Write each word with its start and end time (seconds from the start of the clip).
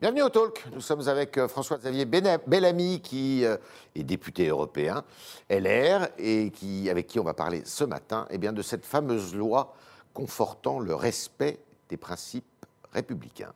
Bienvenue 0.00 0.22
au 0.22 0.30
Talk. 0.30 0.64
Nous 0.72 0.80
sommes 0.80 1.06
avec 1.08 1.36
euh, 1.36 1.46
François-Xavier 1.46 2.06
Bellamy, 2.06 3.02
qui 3.02 3.44
euh, 3.44 3.58
est 3.94 4.02
député 4.02 4.48
européen 4.48 5.04
LR 5.50 6.08
et 6.16 6.50
qui, 6.52 6.88
avec 6.88 7.06
qui 7.06 7.20
on 7.20 7.22
va 7.22 7.34
parler 7.34 7.60
ce 7.66 7.84
matin 7.84 8.26
eh 8.30 8.38
bien, 8.38 8.54
de 8.54 8.62
cette 8.62 8.86
fameuse 8.86 9.34
loi 9.34 9.74
confortant 10.14 10.78
le 10.78 10.94
respect 10.94 11.60
des 11.90 11.98
principes 11.98 12.46
républicains. 12.94 13.52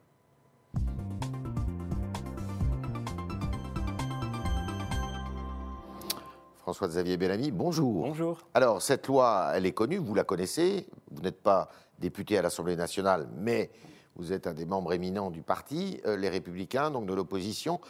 François-Xavier 6.58 7.16
Bellamy, 7.16 7.52
bonjour. 7.52 8.04
Bonjour. 8.04 8.46
Alors, 8.52 8.82
cette 8.82 9.06
loi, 9.06 9.52
elle 9.54 9.64
est 9.64 9.72
connue, 9.72 9.96
vous 9.96 10.14
la 10.14 10.24
connaissez. 10.24 10.86
Vous 11.10 11.22
n'êtes 11.22 11.42
pas 11.42 11.70
député 11.98 12.36
à 12.36 12.42
l'Assemblée 12.42 12.76
nationale, 12.76 13.30
mais 13.34 13.70
vous 14.16 14.32
êtes 14.32 14.46
un 14.46 14.54
des 14.54 14.66
membres 14.66 14.92
éminents 14.92 15.30
du 15.30 15.42
parti, 15.42 16.00
euh, 16.06 16.16
les 16.16 16.28
Républicains, 16.28 16.90
donc 16.90 17.06
de 17.06 17.14
l'opposition, 17.14 17.80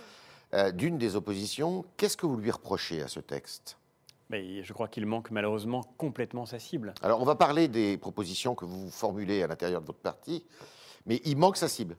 euh, 0.55 0.71
d'une 0.71 0.98
des 0.98 1.17
oppositions. 1.17 1.85
Qu'est-ce 1.97 2.17
que 2.17 2.27
vous 2.27 2.37
lui 2.37 2.51
reprochez 2.51 3.03
à 3.03 3.09
ce 3.09 3.21
texte? 3.21 3.77
Mais 4.31 4.62
je 4.62 4.73
crois 4.73 4.89
qu'il 4.89 5.07
manque 5.07 5.31
malheureusement 5.31 5.83
complètement 5.98 6.47
sa 6.47 6.59
cible. 6.59 6.95
Alors, 7.03 7.21
on 7.21 7.25
va 7.25 7.34
parler 7.34 7.69
des 7.69 7.98
propositions 7.98 8.55
que 8.55 8.65
vous 8.65 8.91
formulez 8.91 9.43
à 9.43 9.47
l'intérieur 9.47 9.81
de 9.83 9.87
votre 9.87 9.98
parti, 9.98 10.45
mais 11.07 11.21
il 11.25 11.37
manque 11.37 11.57
sa 11.57 11.69
cible. 11.69 11.97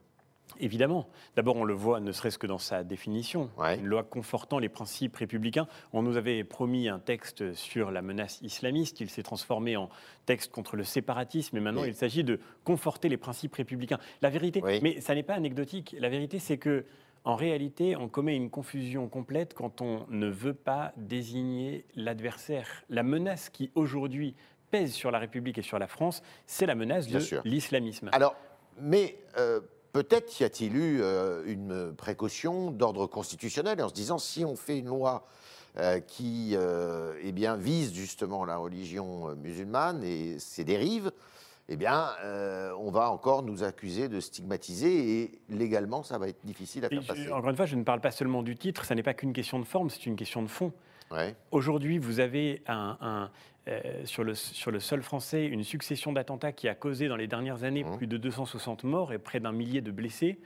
Évidemment. 0.58 1.06
D'abord, 1.34 1.56
on 1.56 1.64
le 1.64 1.74
voit 1.74 2.00
ne 2.00 2.12
serait-ce 2.12 2.38
que 2.38 2.46
dans 2.46 2.58
sa 2.58 2.84
définition. 2.84 3.50
Une 3.58 3.86
loi 3.86 4.02
confortant 4.02 4.58
les 4.58 4.68
principes 4.68 5.16
républicains. 5.16 5.66
On 5.92 6.02
nous 6.02 6.16
avait 6.16 6.44
promis 6.44 6.88
un 6.88 6.98
texte 6.98 7.54
sur 7.54 7.90
la 7.90 8.02
menace 8.02 8.40
islamiste. 8.42 9.00
Il 9.00 9.10
s'est 9.10 9.22
transformé 9.22 9.76
en 9.76 9.88
texte 10.24 10.52
contre 10.52 10.76
le 10.76 10.84
séparatisme. 10.84 11.56
Et 11.56 11.60
maintenant, 11.60 11.84
il 11.84 11.94
s'agit 11.94 12.24
de 12.24 12.40
conforter 12.64 13.08
les 13.08 13.16
principes 13.16 13.54
républicains. 13.54 13.98
La 14.22 14.30
vérité, 14.30 14.62
mais 14.82 15.00
ça 15.00 15.14
n'est 15.14 15.22
pas 15.22 15.34
anecdotique. 15.34 15.94
La 15.98 16.08
vérité, 16.08 16.38
c'est 16.38 16.58
que. 16.58 16.84
En 17.24 17.34
réalité, 17.34 17.96
on 17.96 18.08
commet 18.08 18.36
une 18.36 18.50
confusion 18.50 19.08
complète 19.08 19.52
quand 19.52 19.80
on 19.80 20.06
ne 20.10 20.28
veut 20.28 20.54
pas 20.54 20.92
désigner 20.96 21.84
l'adversaire. 21.96 22.84
La 22.88 23.02
menace 23.02 23.50
qui 23.50 23.72
aujourd'hui 23.74 24.36
pèse 24.70 24.92
sur 24.92 25.10
la 25.10 25.18
République 25.18 25.58
et 25.58 25.62
sur 25.62 25.80
la 25.80 25.88
France, 25.88 26.22
c'est 26.46 26.66
la 26.66 26.76
menace 26.76 27.08
de 27.08 27.18
l'islamisme. 27.44 28.10
Alors, 28.12 28.36
mais 28.80 29.18
euh, 29.38 29.60
Peut-être 29.96 30.40
y 30.40 30.44
a-t-il 30.44 30.76
eu 30.76 31.00
euh, 31.00 31.42
une 31.46 31.94
précaution 31.96 32.70
d'ordre 32.70 33.06
constitutionnel 33.06 33.82
en 33.82 33.88
se 33.88 33.94
disant 33.94 34.18
si 34.18 34.44
on 34.44 34.54
fait 34.54 34.80
une 34.80 34.88
loi 34.88 35.26
euh, 35.78 36.00
qui 36.00 36.50
euh, 36.52 37.14
eh 37.22 37.32
bien, 37.32 37.56
vise 37.56 37.94
justement 37.94 38.44
la 38.44 38.58
religion 38.58 39.34
musulmane 39.36 40.04
et 40.04 40.38
ses 40.38 40.64
dérives, 40.64 41.10
eh 41.70 41.76
bien, 41.76 42.10
on 42.78 42.90
va 42.90 43.10
encore 43.10 43.42
nous 43.42 43.64
accuser 43.64 44.10
de 44.10 44.20
stigmatiser 44.20 45.22
et 45.22 45.38
légalement, 45.48 46.02
ça 46.02 46.18
va 46.18 46.28
être 46.28 46.44
difficile 46.44 46.84
à 46.84 46.90
faire 46.90 47.02
passer. 47.02 47.32
Encore 47.32 47.48
une 47.48 47.56
fois, 47.56 47.64
je 47.64 47.76
ne 47.76 47.82
parle 47.82 48.02
pas 48.02 48.10
seulement 48.10 48.42
du 48.42 48.54
titre, 48.54 48.84
ça 48.84 48.94
n'est 48.94 49.02
pas 49.02 49.14
qu'une 49.14 49.32
question 49.32 49.58
de 49.58 49.64
forme, 49.64 49.88
c'est 49.88 50.04
une 50.04 50.16
question 50.16 50.42
de 50.42 50.48
fond. 50.48 50.74
Aujourd'hui, 51.52 51.96
vous 51.96 52.20
avez 52.20 52.62
un, 52.66 53.30
euh, 53.68 53.80
sur, 54.04 54.22
le, 54.22 54.34
sur, 54.34 54.70
le, 54.70 54.80
sol 54.80 55.02
français 55.02 55.46
une 55.46 55.64
succession 55.64 56.12
d'attentats 56.12 56.52
qui 56.52 56.68
a 56.68 56.74
causé 56.74 57.08
dans 57.08 57.16
les 57.16 57.26
dernières 57.26 57.64
années 57.64 57.84
mmh. 57.84 57.96
plus 57.96 58.06
de 58.06 58.16
260 58.16 58.84
morts 58.84 59.12
et 59.12 59.18
près 59.18 59.40
d'un 59.40 59.52
millier 59.52 59.80
de 59.80 59.90
blessés. 59.90 60.38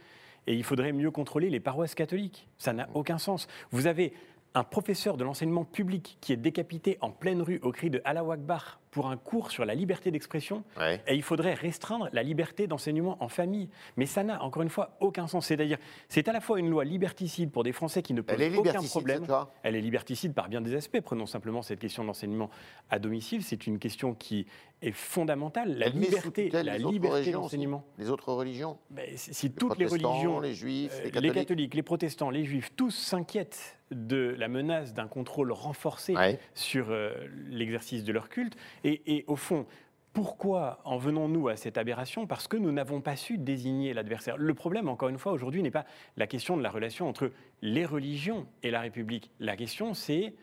Et 0.46 0.54
il 0.54 0.64
faudrait 0.64 0.92
mieux 0.92 1.10
contrôler 1.10 1.50
les 1.50 1.60
paroisses 1.60 1.94
catholiques. 1.94 2.48
Ça 2.56 2.72
n'a 2.72 2.86
mmh. 2.86 2.90
aucun 2.94 3.18
sens. 3.18 3.46
Vous 3.70 3.86
avez 3.86 4.14
un 4.54 4.64
professeur 4.64 5.16
de 5.16 5.24
l'enseignement 5.24 5.64
public 5.64 6.18
qui 6.20 6.32
est 6.32 6.36
décapité 6.36 6.98
en 7.00 7.10
pleine 7.10 7.42
rue 7.42 7.60
au 7.62 7.72
cri 7.72 7.90
de 7.90 8.00
Allah 8.04 8.24
Akbar 8.32 8.79
pour 8.90 9.08
un 9.08 9.16
cours 9.16 9.50
sur 9.50 9.64
la 9.64 9.74
liberté 9.74 10.10
d'expression, 10.10 10.64
et 11.06 11.14
il 11.14 11.22
faudrait 11.22 11.54
restreindre 11.54 12.08
la 12.12 12.22
liberté 12.22 12.66
d'enseignement 12.66 13.16
en 13.22 13.28
famille. 13.28 13.68
Mais 13.96 14.06
ça 14.06 14.24
n'a, 14.24 14.42
encore 14.42 14.62
une 14.62 14.68
fois, 14.68 14.96
aucun 15.00 15.26
sens. 15.26 15.46
C'est-à-dire, 15.46 15.78
c'est 16.08 16.28
à 16.28 16.32
la 16.32 16.40
fois 16.40 16.58
une 16.58 16.70
loi 16.70 16.84
liberticide 16.84 17.50
pour 17.50 17.62
des 17.62 17.72
Français 17.72 18.02
qui 18.02 18.14
ne 18.14 18.20
posent 18.20 18.40
aucun 18.56 18.82
problème. 18.82 19.26
Elle 19.62 19.76
est 19.76 19.80
liberticide 19.80 20.34
par 20.34 20.48
bien 20.48 20.60
des 20.60 20.74
aspects. 20.74 21.00
Prenons 21.00 21.26
simplement 21.26 21.62
cette 21.62 21.78
question 21.78 22.04
d'enseignement 22.04 22.50
à 22.90 22.98
domicile. 22.98 23.42
C'est 23.42 23.66
une 23.66 23.78
question 23.78 24.14
qui 24.14 24.46
est 24.82 24.92
fondamentale. 24.92 25.76
La 25.78 25.88
liberté, 25.88 26.50
la 26.50 26.78
liberté 26.78 27.32
d'enseignement. 27.32 27.84
Les 27.98 28.10
autres 28.10 28.32
religions 28.32 28.78
Si 29.16 29.52
toutes 29.52 29.78
les 29.78 29.86
religions, 29.86 30.40
les 30.40 30.54
juifs, 30.54 30.92
les 31.04 31.10
catholiques. 31.10 31.34
les 31.34 31.40
catholiques, 31.40 31.74
les 31.74 31.82
protestants, 31.82 32.30
les 32.30 32.44
juifs, 32.44 32.72
tous 32.76 32.90
s'inquiètent 32.90 33.76
de 33.90 34.36
la 34.38 34.48
menace 34.48 34.94
d'un 34.94 35.08
contrôle 35.08 35.52
renforcé 35.52 36.14
sur 36.54 36.90
euh, 36.90 37.12
l'exercice 37.48 38.04
de 38.04 38.12
leur 38.12 38.28
culte, 38.28 38.56
et, 38.84 39.24
au 39.26 39.36
fond, 39.36 39.66
pourquoi 40.12 40.80
en 40.84 40.98
venons-nous 40.98 41.48
à 41.48 41.56
cette 41.56 41.78
aberration? 41.78 42.26
Parce 42.26 42.48
que 42.48 42.56
nous 42.56 42.72
n'avons 42.72 43.00
pas 43.00 43.16
su 43.16 43.38
désigner 43.38 43.94
l'adversaire. 43.94 44.36
Le 44.36 44.54
problème, 44.54 44.88
encore 44.88 45.08
une 45.08 45.18
fois, 45.18 45.32
aujourd'hui, 45.32 45.62
n'est 45.62 45.70
pas 45.70 45.86
la 46.16 46.26
question 46.26 46.56
de 46.56 46.62
la 46.62 46.70
relation 46.70 47.08
entre 47.08 47.30
les 47.62 47.84
religions 47.84 48.46
et 48.62 48.70
la 48.70 48.80
République. 48.80 49.30
La 49.38 49.56
question, 49.56 49.94
c'est 49.94 50.34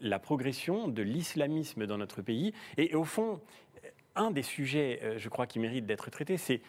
la 0.00 0.18
progression 0.18 0.88
de 0.88 1.02
l'islamisme 1.02 1.86
dans 1.86 1.98
notre 1.98 2.22
pays. 2.22 2.52
Et, 2.76 2.94
au 2.94 3.04
fond, 3.04 3.40
un 4.16 4.30
des 4.30 4.42
sujets, 4.42 5.00
euh, 5.02 5.18
je 5.18 5.28
crois, 5.28 5.46
qui 5.46 5.58
mérite 5.58 5.86
d'être 5.86 6.10
traité, 6.10 6.36
c'est 6.36 6.60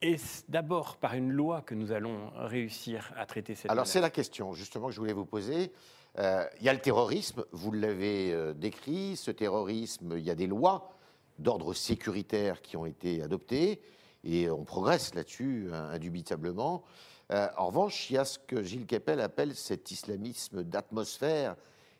est-ce 0.00 0.44
d'abord 0.48 0.96
par 0.96 1.14
une 1.14 1.32
loi 1.32 1.62
que 1.62 1.74
nous 1.74 1.92
allons 1.92 2.30
réussir 2.36 3.12
à 3.16 3.26
traiter 3.26 3.54
cette 3.54 3.70
Alors 3.70 3.86
c'est 3.86 4.00
la 4.00 4.10
question 4.10 4.52
justement 4.52 4.86
que 4.86 4.92
je 4.92 5.00
voulais 5.00 5.12
vous 5.12 5.24
poser. 5.24 5.72
Euh, 6.18 6.44
il 6.58 6.66
y 6.66 6.68
a 6.68 6.72
le 6.72 6.80
terrorisme, 6.80 7.44
vous 7.52 7.70
l'avez 7.70 8.32
euh, 8.32 8.52
décrit, 8.52 9.16
ce 9.16 9.30
terrorisme, 9.30 10.14
il 10.16 10.24
y 10.24 10.30
a 10.30 10.34
des 10.34 10.48
lois 10.48 10.90
d'ordre 11.38 11.74
sécuritaire 11.74 12.60
qui 12.60 12.76
ont 12.76 12.86
été 12.86 13.22
adoptées, 13.22 13.80
et 14.24 14.50
on 14.50 14.64
progresse 14.64 15.14
là-dessus 15.14 15.68
indubitablement. 15.72 16.82
Euh, 17.30 17.46
en 17.56 17.68
revanche, 17.68 18.10
il 18.10 18.14
y 18.14 18.18
a 18.18 18.24
ce 18.24 18.40
que 18.40 18.64
Gilles 18.64 18.86
Kepel 18.86 19.20
appelle 19.20 19.54
cet 19.54 19.92
islamisme 19.92 20.64
d'atmosphère 20.64 21.54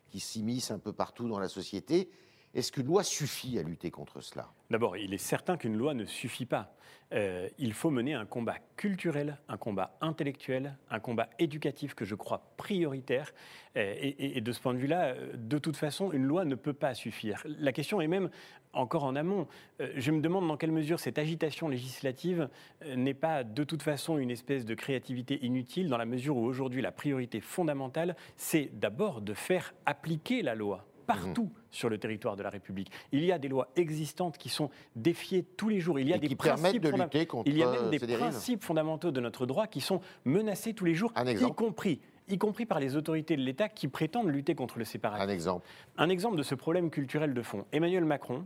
qui 0.09 0.19
s'immisce 0.19 0.73
un 0.73 0.81
peu 0.81 0.93
partout 0.93 1.29
dans 1.29 1.39
la 1.39 1.49
société. 1.49 2.11
Est-ce 2.59 2.73
qu'une 2.73 2.87
loi 2.87 3.05
suffit 3.05 3.57
à 3.61 3.63
lutter 3.63 3.93
contre 3.93 4.21
cela? 4.21 4.51
D'abord, 4.69 4.97
il 4.97 5.15
est 5.15 5.19
certain 5.19 5.57
qu'une 5.57 5.77
loi 5.77 5.95
ne 5.95 6.05
suffit 6.05 6.45
pas. 6.45 6.75
Euh, 7.15 7.49
il 7.57 7.73
faut 7.73 7.91
mener 7.91 8.15
un 8.15 8.27
combat 8.27 8.57
culturel, 8.77 9.39
un 9.49 9.57
combat 9.57 9.97
intellectuel, 10.01 10.77
un 10.91 10.99
combat 10.99 11.31
éducatif 11.39 11.95
que 11.95 12.05
je 12.05 12.17
crois 12.17 12.51
prioritaire. 12.57 13.33
Euh, 13.77 13.95
et, 14.01 14.41
de 14.41 14.51
ce 14.51 14.59
point 14.59 14.75
de 14.75 14.79
vue-là, 14.81 15.11
euh, 15.11 15.35
de 15.37 15.59
toute 15.59 15.77
façon, 15.77 16.11
une 16.11 16.25
loi 16.25 16.45
ne 16.45 16.57
peut 16.57 16.73
pas 16.73 16.95
suffire. 16.95 17.45
La 17.47 17.71
question 17.71 18.01
est 18.01 18.09
même 18.09 18.29
encore 18.73 19.05
en 19.05 19.15
amont. 19.15 19.47
je 19.95 20.11
me 20.11 20.21
demande 20.21 20.49
dans 20.49 20.57
quelle 20.57 20.73
mesure 20.73 20.99
cette 20.99 21.19
agitation 21.19 21.69
législative 21.69 22.49
n'est 22.97 23.15
pas 23.15 23.45
de 23.45 23.63
toute 23.63 23.85
façon 23.85 24.19
une 24.19 24.33
espèce 24.33 24.67
de 24.67 24.75
créativité 24.75 25.45
inutile, 25.47 25.89
dans 25.89 25.97
la 25.97 26.07
mesure 26.07 26.37
où 26.37 26.45
aujourd'hui 26.45 26.83
la 26.83 26.91
priorité 26.91 27.41
fondamentale, 27.41 28.17
c'est 28.37 28.69
d'abord 28.73 29.21
de 29.21 29.33
faire 29.33 29.75
appliquer 29.87 30.43
la 30.43 30.57
loi 30.57 30.89
partout 31.09 31.45
mhm. 31.45 31.63
sur 31.71 31.89
le 31.89 31.99
territoire 31.99 32.37
de 32.37 32.43
la 32.43 32.51
République. 32.51 32.93
Il 33.13 33.25
y 33.25 33.33
a 33.33 33.39
des 33.39 33.49
lois 33.49 33.69
existantes 33.77 34.37
qui 34.37 34.51
sont 34.51 34.69
défiées 34.95 35.43
tous 35.43 35.71
les 35.71 35.81
jours. 35.81 35.99
Il 35.99 36.07
y 36.07 36.13
a 36.13 36.19
des 36.19 36.29
qui 36.29 36.37
permettent 36.37 36.81
de 36.81 36.91
lutter 36.91 37.27
contre 37.27 37.49
Il 37.49 37.57
y 37.57 37.63
a 37.63 37.71
même 37.71 37.91
des 37.91 37.99
principes 37.99 38.63
fondamentaux 38.63 39.11
de 39.11 39.21
notre 39.21 39.47
droit 39.47 39.67
qui 39.67 39.81
sont 39.81 40.01
menacés 40.27 40.75
tous 40.75 40.85
les 40.85 40.95
jours, 40.95 41.13
y 41.27 41.53
compris 41.53 42.01
y 42.31 42.37
compris 42.37 42.67
par 42.67 42.79
les 42.79 42.95
autorités 42.95 43.39
de 43.39 43.41
l'État 43.41 43.71
qui 43.71 43.89
prétendent 43.89 44.29
lutter 44.29 44.55
contre 44.55 44.79
le 44.79 44.85
séparatisme. 44.85 45.31
Un 45.31 45.33
exemple. 45.33 45.67
Un 45.97 46.09
exemple 46.11 46.37
de 46.37 46.43
ce 46.43 46.55
problème 46.55 46.91
culturel 46.91 47.33
de 47.33 47.41
fond. 47.41 47.65
Emmanuel 47.73 48.05
Macron, 48.05 48.45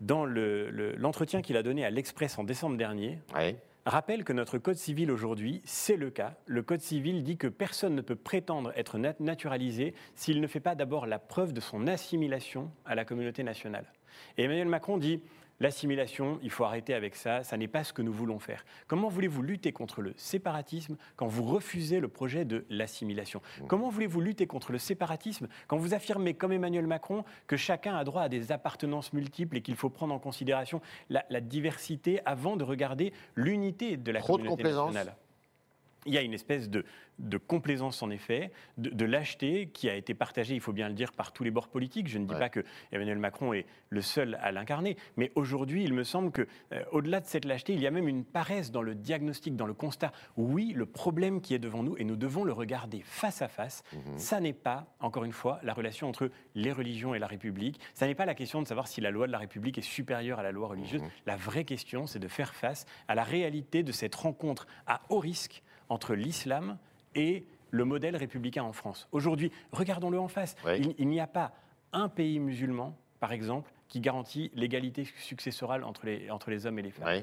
dans 0.00 0.24
l'entretien 0.24 1.42
qu'il 1.42 1.56
a 1.56 1.64
donné 1.64 1.84
à 1.84 1.90
l'Express 1.90 2.38
en 2.38 2.44
décembre 2.44 2.76
dernier, 2.76 3.18
rappelle 3.88 4.24
que 4.24 4.32
notre 4.32 4.58
Code 4.58 4.76
civil 4.76 5.10
aujourd'hui, 5.10 5.62
c'est 5.64 5.96
le 5.96 6.10
cas. 6.10 6.34
Le 6.46 6.62
Code 6.62 6.80
civil 6.80 7.22
dit 7.22 7.36
que 7.36 7.46
personne 7.46 7.94
ne 7.94 8.00
peut 8.00 8.16
prétendre 8.16 8.72
être 8.76 8.98
naturalisé 9.20 9.94
s'il 10.14 10.40
ne 10.40 10.46
fait 10.46 10.60
pas 10.60 10.74
d'abord 10.74 11.06
la 11.06 11.18
preuve 11.18 11.52
de 11.52 11.60
son 11.60 11.86
assimilation 11.86 12.70
à 12.84 12.94
la 12.94 13.04
communauté 13.04 13.42
nationale. 13.42 13.86
Et 14.36 14.44
Emmanuel 14.44 14.68
Macron 14.68 14.98
dit 14.98 15.22
L'assimilation, 15.60 16.38
il 16.42 16.50
faut 16.50 16.64
arrêter 16.64 16.94
avec 16.94 17.16
ça, 17.16 17.42
ça 17.42 17.56
n'est 17.56 17.68
pas 17.68 17.82
ce 17.82 17.92
que 17.92 18.02
nous 18.02 18.12
voulons 18.12 18.38
faire. 18.38 18.64
Comment 18.86 19.08
voulez-vous 19.08 19.42
lutter 19.42 19.72
contre 19.72 20.02
le 20.02 20.14
séparatisme 20.16 20.96
quand 21.16 21.26
vous 21.26 21.42
refusez 21.42 21.98
le 21.98 22.08
projet 22.08 22.44
de 22.44 22.64
l'assimilation? 22.70 23.40
Mmh. 23.60 23.66
Comment 23.66 23.88
voulez-vous 23.88 24.20
lutter 24.20 24.46
contre 24.46 24.70
le 24.72 24.78
séparatisme 24.78 25.48
quand 25.66 25.76
vous 25.76 25.94
affirmez, 25.94 26.34
comme 26.34 26.52
Emmanuel 26.52 26.86
Macron, 26.86 27.24
que 27.46 27.56
chacun 27.56 27.96
a 27.96 28.04
droit 28.04 28.22
à 28.22 28.28
des 28.28 28.52
appartenances 28.52 29.12
multiples 29.12 29.56
et 29.56 29.62
qu'il 29.62 29.74
faut 29.74 29.90
prendre 29.90 30.14
en 30.14 30.18
considération 30.18 30.80
la, 31.08 31.22
diversité 31.40 32.20
avant 32.24 32.56
de 32.56 32.64
regarder 32.64 33.12
l'unité 33.34 33.96
de 33.96 34.12
la 34.12 34.20
communauté 34.20 34.62
nationale? 34.62 35.14
Il 36.08 36.14
y 36.14 36.18
a 36.18 36.22
une 36.22 36.34
espèce 36.34 36.68
de, 36.68 36.84
complaisance, 37.46 38.02
en 38.02 38.10
effet, 38.10 38.50
de, 38.78 39.04
lâcheté 39.04 39.68
qui 39.68 39.88
a 39.88 39.94
été 39.94 40.14
partagée, 40.14 40.54
il 40.54 40.60
faut 40.60 40.72
bien 40.72 40.88
le 40.88 40.94
dire, 40.94 41.12
par 41.12 41.32
tous 41.32 41.44
les 41.44 41.50
bords 41.50 41.68
politiques. 41.68 42.08
Je 42.08 42.18
ne 42.18 42.26
dis 42.26 42.34
pas 42.34 42.48
que 42.48 42.64
Emmanuel 42.92 43.18
Macron 43.18 43.52
est 43.52 43.66
le 43.90 44.00
seul 44.00 44.38
à 44.40 44.52
l'incarner, 44.52 44.96
mais 45.16 45.30
aujourd'hui, 45.34 45.84
il 45.84 45.92
me 45.92 46.04
semble 46.04 46.32
que, 46.32 46.46
euh, 46.72 46.82
au-delà 46.92 47.20
de 47.20 47.26
cette 47.26 47.44
lâcheté, 47.44 47.74
il 47.74 47.80
y 47.80 47.86
a 47.86 47.90
même 47.90 48.08
une 48.08 48.24
paresse 48.24 48.70
dans 48.70 48.82
le 48.82 48.94
diagnostic, 48.94 49.56
dans 49.56 49.66
le 49.66 49.74
constat. 49.74 50.12
Oui, 50.36 50.72
le 50.74 50.86
problème 50.86 51.40
qui 51.40 51.54
est 51.54 51.58
devant 51.58 51.82
nous, 51.82 51.96
et 51.98 52.04
nous 52.04 52.16
devons 52.16 52.44
le 52.44 52.52
regarder 52.52 53.02
face 53.04 53.42
à 53.42 53.48
face, 53.48 53.82
mhm. 53.92 54.18
ça 54.18 54.40
n'est 54.40 54.52
pas, 54.52 54.94
encore 55.00 55.24
une 55.24 55.32
fois, 55.32 55.60
la 55.62 55.74
relation 55.74 56.08
entre 56.08 56.30
les 56.54 56.72
religions 56.72 57.14
et 57.14 57.18
la 57.18 57.26
République. 57.26 57.80
Ça 57.94 58.06
n'est 58.06 58.14
pas 58.14 58.26
la 58.26 58.34
question 58.34 58.62
de 58.62 58.66
savoir 58.66 58.88
si 58.88 59.00
la 59.00 59.10
loi 59.10 59.26
de 59.26 59.32
la 59.32 59.38
République 59.38 59.78
est 59.78 59.82
supérieure 59.82 60.38
à 60.38 60.42
la 60.42 60.52
loi 60.52 60.68
religieuse. 60.68 61.02
Mhm. 61.02 61.10
La 61.26 61.36
vraie 61.36 61.64
question, 61.64 62.06
c'est 62.06 62.18
de 62.18 62.28
faire 62.28 62.54
face 62.54 62.86
à 63.08 63.14
la 63.14 63.24
réalité 63.24 63.82
de 63.82 63.92
cette 63.92 64.14
rencontre 64.14 64.66
à 64.86 65.02
haut 65.08 65.18
risque 65.18 65.62
entre 65.88 66.14
l'islam 66.14 66.78
et 67.14 67.44
le 67.70 67.84
modèle 67.84 68.16
républicain 68.16 68.62
en 68.62 68.72
France. 68.72 69.08
Aujourd'hui, 69.12 69.52
regardons-le 69.72 70.18
en 70.18 70.28
face. 70.28 70.56
Il, 70.98 71.08
n'y 71.08 71.20
a 71.20 71.26
pas 71.26 71.52
un 71.92 72.08
pays 72.08 72.38
musulman, 72.38 72.96
par 73.20 73.32
exemple, 73.32 73.70
qui 73.88 74.00
garantit 74.00 74.50
l'égalité 74.54 75.06
successorale 75.18 75.84
entre 75.84 76.06
les, 76.06 76.30
entre 76.30 76.50
les 76.50 76.66
hommes 76.66 76.78
et 76.78 76.82
les 76.82 76.90
femmes. 76.90 77.22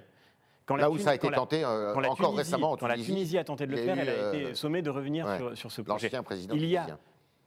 Quand 0.66 0.78
Là 0.78 0.90
où 0.90 0.98
ça 0.98 1.12
a 1.12 1.16
été 1.16 1.30
tenté 1.30 1.64
euh, 1.64 1.94
encore 1.94 2.36
récemment 2.36 2.76
Quand 2.76 2.88
la 2.88 2.98
Tunisie 2.98 3.38
a 3.38 3.44
tenté 3.44 3.68
de 3.68 3.72
le 3.72 3.78
faire, 3.78 4.00
elle 4.00 4.10
a 4.10 4.30
été 4.30 4.46
euh, 4.46 4.54
sommée 4.56 4.82
de 4.82 4.90
revenir 4.90 5.28
sur, 5.54 5.72
ce 5.72 5.82
projet. 5.82 6.10
président 6.24 6.56
il 6.56 6.66
y 6.66 6.76
a, 6.76 6.98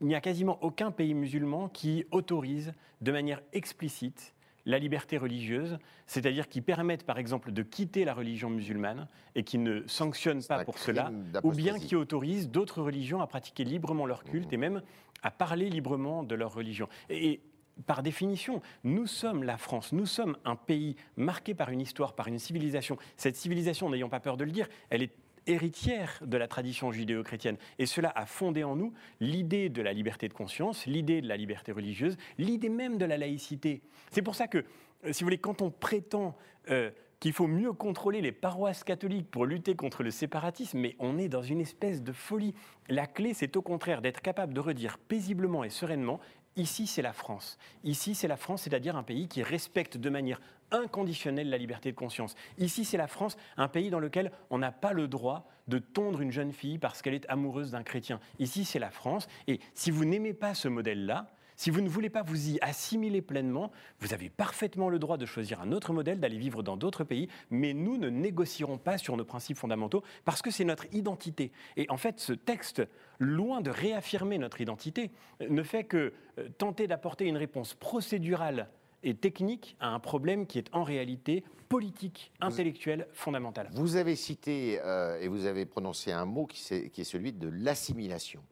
il 0.00 0.06
n'y 0.06 0.14
a 0.14 0.20
quasiment 0.20 0.58
aucun 0.62 0.92
pays 0.92 1.14
musulman 1.14 1.68
qui 1.68 2.06
autorise 2.12 2.72
de 3.00 3.10
manière 3.10 3.42
explicite 3.52 4.34
la 4.68 4.78
liberté 4.78 5.16
religieuse, 5.16 5.78
c'est-à-dire 6.06 6.46
qui 6.46 6.60
permettent 6.60 7.04
par 7.04 7.18
exemple 7.18 7.50
de 7.52 7.62
quitter 7.62 8.04
la 8.04 8.12
religion 8.12 8.50
musulmane 8.50 9.08
et 9.34 9.42
qui 9.42 9.56
ne 9.56 9.82
sanctionnent 9.86 10.44
pas 10.44 10.62
pour 10.62 10.78
cela, 10.78 11.10
ou 11.42 11.52
bien 11.52 11.78
qui 11.78 11.96
autorisent 11.96 12.50
d'autres 12.50 12.82
religions 12.82 13.22
à 13.22 13.26
pratiquer 13.26 13.64
librement 13.64 14.04
leur 14.04 14.24
culte 14.24 14.50
mmh. 14.50 14.54
et 14.54 14.58
même 14.58 14.82
à 15.22 15.30
parler 15.30 15.70
librement 15.70 16.22
de 16.22 16.34
leur 16.34 16.54
religion. 16.54 16.86
Et, 17.08 17.40
par 17.86 18.02
définition, 18.02 18.60
nous 18.82 19.06
sommes 19.06 19.44
la 19.44 19.56
France, 19.56 19.92
nous 19.92 20.06
sommes 20.06 20.36
un 20.44 20.56
pays 20.56 20.96
marqué 21.16 21.54
par 21.54 21.70
une 21.70 21.80
histoire, 21.80 22.14
par 22.14 22.26
une 22.26 22.40
civilisation. 22.40 22.98
Cette 23.16 23.36
civilisation, 23.36 23.88
n'ayons 23.88 24.08
pas 24.08 24.18
peur 24.20 24.36
de 24.36 24.42
le 24.42 24.50
dire, 24.50 24.68
elle 24.90 25.02
est 25.02 25.12
héritière 25.48 26.20
de 26.24 26.36
la 26.36 26.46
tradition 26.46 26.92
judéo-chrétienne. 26.92 27.56
Et 27.78 27.86
cela 27.86 28.12
a 28.14 28.26
fondé 28.26 28.64
en 28.64 28.76
nous 28.76 28.92
l'idée 29.20 29.68
de 29.68 29.82
la 29.82 29.92
liberté 29.92 30.28
de 30.28 30.34
conscience, 30.34 30.86
l'idée 30.86 31.20
de 31.20 31.28
la 31.28 31.36
liberté 31.36 31.72
religieuse, 31.72 32.16
l'idée 32.38 32.68
même 32.68 32.98
de 32.98 33.04
la 33.04 33.16
laïcité. 33.16 33.82
C'est 34.10 34.22
pour 34.22 34.34
ça 34.34 34.46
que, 34.46 34.58
euh, 34.58 35.12
si 35.12 35.24
vous 35.24 35.26
voulez, 35.26 35.38
quand 35.38 35.62
on 35.62 35.70
prétend 35.70 36.36
euh, 36.70 36.90
qu'il 37.20 37.32
faut 37.32 37.48
mieux 37.48 37.72
contrôler 37.72 38.20
les 38.20 38.32
paroisses 38.32 38.84
catholiques 38.84 39.30
pour 39.30 39.44
lutter 39.44 39.74
contre 39.74 40.02
le 40.02 40.10
séparatisme, 40.10 40.78
mais 40.78 40.94
on 40.98 41.18
est 41.18 41.28
dans 41.28 41.42
une 41.42 41.60
espèce 41.60 42.02
de 42.02 42.12
folie. 42.12 42.54
La 42.88 43.06
clé, 43.06 43.34
c'est 43.34 43.56
au 43.56 43.62
contraire 43.62 44.02
d'être 44.02 44.20
capable 44.20 44.54
de 44.54 44.60
redire 44.60 44.98
paisiblement 44.98 45.64
et 45.64 45.70
sereinement 45.70 46.20
Ici, 46.58 46.88
c'est 46.88 47.02
la 47.02 47.12
France. 47.12 47.56
Ici, 47.84 48.16
c'est 48.16 48.26
la 48.26 48.36
France, 48.36 48.62
c'est-à-dire 48.62 48.96
un 48.96 49.04
pays 49.04 49.28
qui 49.28 49.44
respecte 49.44 49.96
de 49.96 50.10
manière 50.10 50.40
inconditionnelle 50.72 51.48
la 51.48 51.56
liberté 51.56 51.92
de 51.92 51.96
conscience. 51.96 52.34
Ici, 52.58 52.84
c'est 52.84 52.96
la 52.96 53.06
France, 53.06 53.36
un 53.56 53.68
pays 53.68 53.90
dans 53.90 54.00
lequel 54.00 54.32
on 54.50 54.58
n'a 54.58 54.72
pas 54.72 54.92
le 54.92 55.06
droit 55.06 55.48
de 55.68 55.78
tondre 55.78 56.20
une 56.20 56.32
jeune 56.32 56.52
fille 56.52 56.78
parce 56.78 57.00
qu'elle 57.00 57.14
est 57.14 57.28
amoureuse 57.28 57.70
d'un 57.70 57.84
chrétien. 57.84 58.18
Ici, 58.40 58.64
c'est 58.64 58.80
la 58.80 58.90
France. 58.90 59.28
Et 59.46 59.60
si 59.72 59.92
vous 59.92 60.04
n'aimez 60.04 60.34
pas 60.34 60.52
ce 60.52 60.66
modèle-là, 60.66 61.30
si 61.58 61.70
vous 61.70 61.80
ne 61.80 61.88
voulez 61.88 62.08
pas 62.08 62.22
vous 62.22 62.50
y 62.50 62.58
assimiler 62.60 63.20
pleinement, 63.20 63.72
vous 63.98 64.14
avez 64.14 64.30
parfaitement 64.30 64.88
le 64.88 65.00
droit 65.00 65.16
de 65.16 65.26
choisir 65.26 65.60
un 65.60 65.72
autre 65.72 65.92
modèle, 65.92 66.20
d'aller 66.20 66.38
vivre 66.38 66.62
dans 66.62 66.76
d'autres 66.76 67.02
pays, 67.02 67.28
mais 67.50 67.74
nous 67.74 67.98
ne 67.98 68.08
négocierons 68.08 68.78
pas 68.78 68.96
sur 68.96 69.16
nos 69.16 69.24
principes 69.24 69.56
fondamentaux 69.56 70.04
parce 70.24 70.40
que 70.40 70.52
c'est 70.52 70.64
notre 70.64 70.86
identité. 70.94 71.50
Et 71.76 71.86
en 71.90 71.96
fait, 71.96 72.20
ce 72.20 72.32
texte, 72.32 72.86
loin 73.18 73.60
de 73.60 73.70
réaffirmer 73.70 74.38
notre 74.38 74.60
identité, 74.60 75.10
ne 75.40 75.64
fait 75.64 75.82
que 75.82 76.12
euh, 76.38 76.48
tenter 76.58 76.86
d'apporter 76.86 77.24
une 77.24 77.36
réponse 77.36 77.74
procédurale 77.74 78.68
et 79.02 79.14
technique 79.14 79.76
à 79.80 79.88
un 79.88 79.98
problème 79.98 80.46
qui 80.46 80.58
est 80.58 80.72
en 80.72 80.84
réalité 80.84 81.42
politique, 81.68 82.30
intellectuel, 82.40 83.08
fondamental. 83.12 83.68
Vous 83.72 83.96
avez 83.96 84.14
cité 84.14 84.80
euh, 84.84 85.20
et 85.20 85.26
vous 85.26 85.44
avez 85.44 85.66
prononcé 85.66 86.12
un 86.12 86.24
mot 86.24 86.46
qui, 86.46 86.72
est, 86.72 86.90
qui 86.90 87.00
est 87.00 87.04
celui 87.04 87.32
de 87.32 87.48
l'assimilation. 87.48 88.44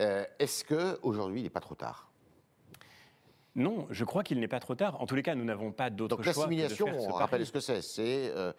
Euh, 0.00 0.24
est-ce 0.38 0.64
qu'aujourd'hui, 0.64 1.40
il 1.40 1.42
n'est 1.42 1.50
pas 1.50 1.58
trop 1.58 1.74
tard? 1.74 2.09
Non, 3.56 3.86
je 3.90 4.04
crois 4.04 4.22
qu'il 4.22 4.38
n'est 4.38 4.48
pas 4.48 4.60
trop 4.60 4.74
tard. 4.74 5.00
En 5.00 5.06
tous 5.06 5.14
les 5.14 5.22
cas, 5.22 5.34
nous 5.34 5.44
n'avons 5.44 5.72
pas 5.72 5.90
d'autre 5.90 6.16
choix. 6.22 6.32
Donc 6.32 6.36
l'assimilation, 6.36 6.86
on 6.86 7.12
rappelle 7.12 7.44
ce 7.44 7.52
que 7.52 7.60
c'est. 7.60 7.82
C'est 7.82 8.30
euh, 8.34 8.52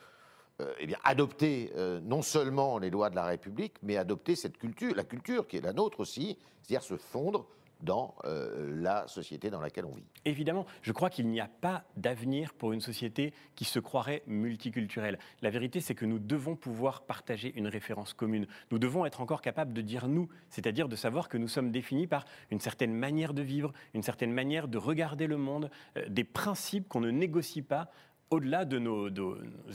euh, 0.61 0.73
eh 0.79 0.85
bien 0.85 0.97
adopter 1.03 1.71
euh, 1.75 1.99
non 2.03 2.21
seulement 2.21 2.77
les 2.77 2.89
lois 2.89 3.09
de 3.09 3.15
la 3.15 3.25
République, 3.25 3.75
mais 3.83 3.97
adopter 3.97 4.35
cette 4.35 4.57
culture, 4.57 4.93
la 4.95 5.03
culture 5.03 5.47
qui 5.47 5.57
est 5.57 5.61
la 5.61 5.73
nôtre 5.73 6.01
aussi, 6.01 6.37
c'est-à-dire 6.61 6.83
se 6.83 6.97
fondre 6.97 7.45
dans 7.81 8.15
euh, 8.25 8.81
la 8.81 9.07
société 9.07 9.49
dans 9.49 9.61
laquelle 9.61 9.85
on 9.85 9.93
vit. 9.93 10.05
Évidemment, 10.25 10.65
je 10.81 10.91
crois 10.91 11.09
qu'il 11.09 11.27
n'y 11.27 11.39
a 11.39 11.47
pas 11.47 11.83
d'avenir 11.97 12.53
pour 12.53 12.73
une 12.73 12.81
société 12.81 13.33
qui 13.55 13.65
se 13.65 13.79
croirait 13.79 14.23
multiculturelle. 14.27 15.19
La 15.41 15.49
vérité, 15.49 15.79
c'est 15.79 15.95
que 15.95 16.05
nous 16.05 16.19
devons 16.19 16.55
pouvoir 16.55 17.01
partager 17.03 17.53
une 17.55 17.67
référence 17.67 18.13
commune. 18.13 18.47
Nous 18.71 18.79
devons 18.79 19.05
être 19.05 19.21
encore 19.21 19.41
capables 19.41 19.73
de 19.73 19.81
dire 19.81 20.07
nous, 20.07 20.29
c'est-à-dire 20.49 20.87
de 20.87 20.95
savoir 20.95 21.29
que 21.29 21.37
nous 21.37 21.47
sommes 21.47 21.71
définis 21.71 22.07
par 22.07 22.25
une 22.51 22.59
certaine 22.59 22.93
manière 22.93 23.33
de 23.33 23.41
vivre, 23.41 23.73
une 23.93 24.03
certaine 24.03 24.31
manière 24.31 24.67
de 24.67 24.77
regarder 24.77 25.27
le 25.27 25.37
monde, 25.37 25.69
euh, 25.97 26.07
des 26.09 26.23
principes 26.23 26.87
qu'on 26.87 27.01
ne 27.01 27.11
négocie 27.11 27.61
pas 27.61 27.89
au-delà 28.31 28.63
de 28.63 28.79
nos, 28.79 29.09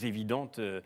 évidentes, 0.02 0.58
euh, 0.58 0.80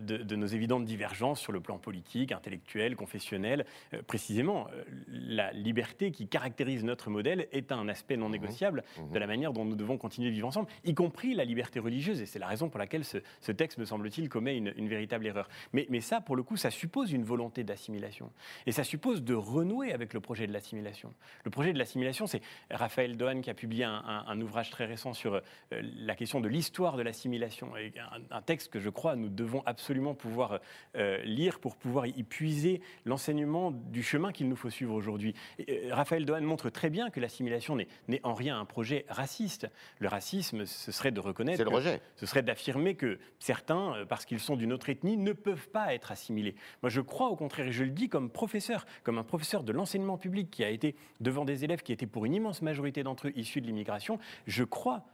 de, 0.00 0.36
nos 0.36 0.46
évidentes 0.46 0.86
divergences 0.86 1.38
sur 1.38 1.52
le 1.52 1.60
plan 1.60 1.78
politique, 1.78 2.32
intellectuel, 2.32 2.96
confessionnel, 2.96 3.66
euh, 3.92 4.02
précisément, 4.02 4.66
euh, 4.72 4.82
la 5.08 5.52
liberté 5.52 6.10
qui 6.10 6.26
caractérise 6.26 6.82
notre 6.82 7.10
modèle 7.10 7.46
est 7.52 7.72
un 7.72 7.88
aspect 7.88 8.16
non 8.16 8.28
mmh. 8.28 8.32
négociable 8.32 8.84
mmh. 8.96 9.12
de 9.12 9.18
la 9.18 9.26
manière 9.26 9.52
dont 9.52 9.66
nous 9.66 9.76
devons 9.76 9.98
continuer 9.98 10.30
de 10.30 10.34
vivre 10.34 10.48
ensemble, 10.48 10.68
y 10.84 10.94
compris 10.94 11.34
la 11.34 11.44
liberté 11.44 11.78
religieuse. 11.78 12.22
Et 12.22 12.26
c'est 12.26 12.38
la 12.38 12.46
raison 12.46 12.70
pour 12.70 12.78
laquelle 12.78 13.04
ce, 13.04 13.52
texte, 13.52 13.76
me 13.76 13.84
semble-t-il, 13.84 14.30
commet 14.30 14.56
une, 14.56 14.88
véritable 14.88 15.26
erreur. 15.26 15.48
Mais, 15.74 15.86
mais 15.90 16.00
ça, 16.00 16.22
pour 16.22 16.36
le 16.36 16.42
coup, 16.42 16.56
ça 16.56 16.70
suppose 16.70 17.12
une 17.12 17.24
volonté 17.24 17.64
d'assimilation. 17.64 18.30
Et 18.66 18.72
ça 18.72 18.82
suppose 18.82 19.22
de 19.22 19.34
renouer 19.34 19.92
avec 19.92 20.14
le 20.14 20.20
projet 20.20 20.46
de 20.46 20.52
l'assimilation. 20.52 21.12
Le 21.44 21.50
projet 21.50 21.72
de 21.74 21.78
l'assimilation, 21.78 22.26
c'est 22.26 22.40
Raphaël 22.70 23.16
Dohan 23.16 23.42
qui 23.42 23.50
a 23.50 23.54
publié 23.54 23.84
un, 23.84 24.24
un 24.26 24.40
ouvrage 24.40 24.70
très 24.70 24.86
récent 24.86 25.12
sur 25.12 25.40
la 25.70 26.14
question 26.14 26.40
de 26.40 26.48
l'histoire 26.48 26.93
de 26.96 27.02
l'assimilation. 27.02 27.72
Un, 27.76 28.36
un, 28.36 28.42
texte 28.42 28.70
que 28.72 28.80
je 28.80 28.90
crois 28.90 29.16
nous 29.16 29.28
devons 29.28 29.62
absolument 29.66 30.14
pouvoir 30.14 30.60
euh, 30.96 31.18
lire 31.24 31.58
pour 31.58 31.76
pouvoir 31.76 32.06
y 32.06 32.22
puiser 32.22 32.80
l'enseignement 33.04 33.70
du 33.70 34.02
chemin 34.02 34.32
qu'il 34.32 34.48
nous 34.48 34.56
faut 34.56 34.70
suivre 34.70 34.94
aujourd'hui. 34.94 35.34
Euh, 35.68 35.90
Raphaël 35.90 36.24
Dohan 36.24 36.42
montre 36.42 36.70
très 36.70 36.90
bien 36.90 37.10
que 37.10 37.20
l'assimilation 37.20 37.76
n'est 37.76 38.20
en 38.22 38.34
rien 38.34 38.58
un 38.58 38.64
projet 38.64 39.04
raciste. 39.08 39.68
Le 39.98 40.08
racisme, 40.08 40.66
ce 40.66 40.92
serait 40.92 41.10
de 41.10 41.20
reconnaître. 41.20 41.62
le 41.62 41.70
rejet. 41.70 42.00
Ce 42.16 42.26
serait 42.26 42.42
d'affirmer 42.42 42.94
que 42.94 43.18
certains, 43.38 43.94
euh, 43.94 44.04
parce 44.04 44.24
qu'ils 44.24 44.40
sont 44.40 44.56
d'une 44.56 44.72
autre 44.72 44.88
ethnie, 44.88 45.16
ne 45.16 45.32
peuvent 45.32 45.68
pas 45.68 45.94
être 45.94 46.12
assimilés. 46.12 46.54
Moi, 46.82 46.90
je 46.90 47.00
crois 47.00 47.28
au 47.28 47.36
contraire, 47.36 47.66
et 47.68 47.72
je 47.72 47.84
le 47.84 47.90
dis 47.90 48.08
comme 48.08 48.30
professeur, 48.30 48.86
comme 49.02 49.18
un 49.18 49.24
professeur 49.24 49.62
de 49.62 49.72
l'enseignement 49.72 50.18
public 50.18 50.50
qui 50.50 50.64
a 50.64 50.70
été 50.70 50.94
devant 51.20 51.44
des 51.44 51.64
élèves 51.64 51.82
qui 51.82 51.92
étaient 51.92 52.06
pour 52.06 52.24
une 52.24 52.34
immense 52.34 52.62
majorité 52.62 53.02
d'entre 53.02 53.28
eux 53.28 53.32
issus 53.36 53.60
de 53.60 53.66
l'immigration, 53.66 54.18
je 54.46 54.64
crois 54.64 55.04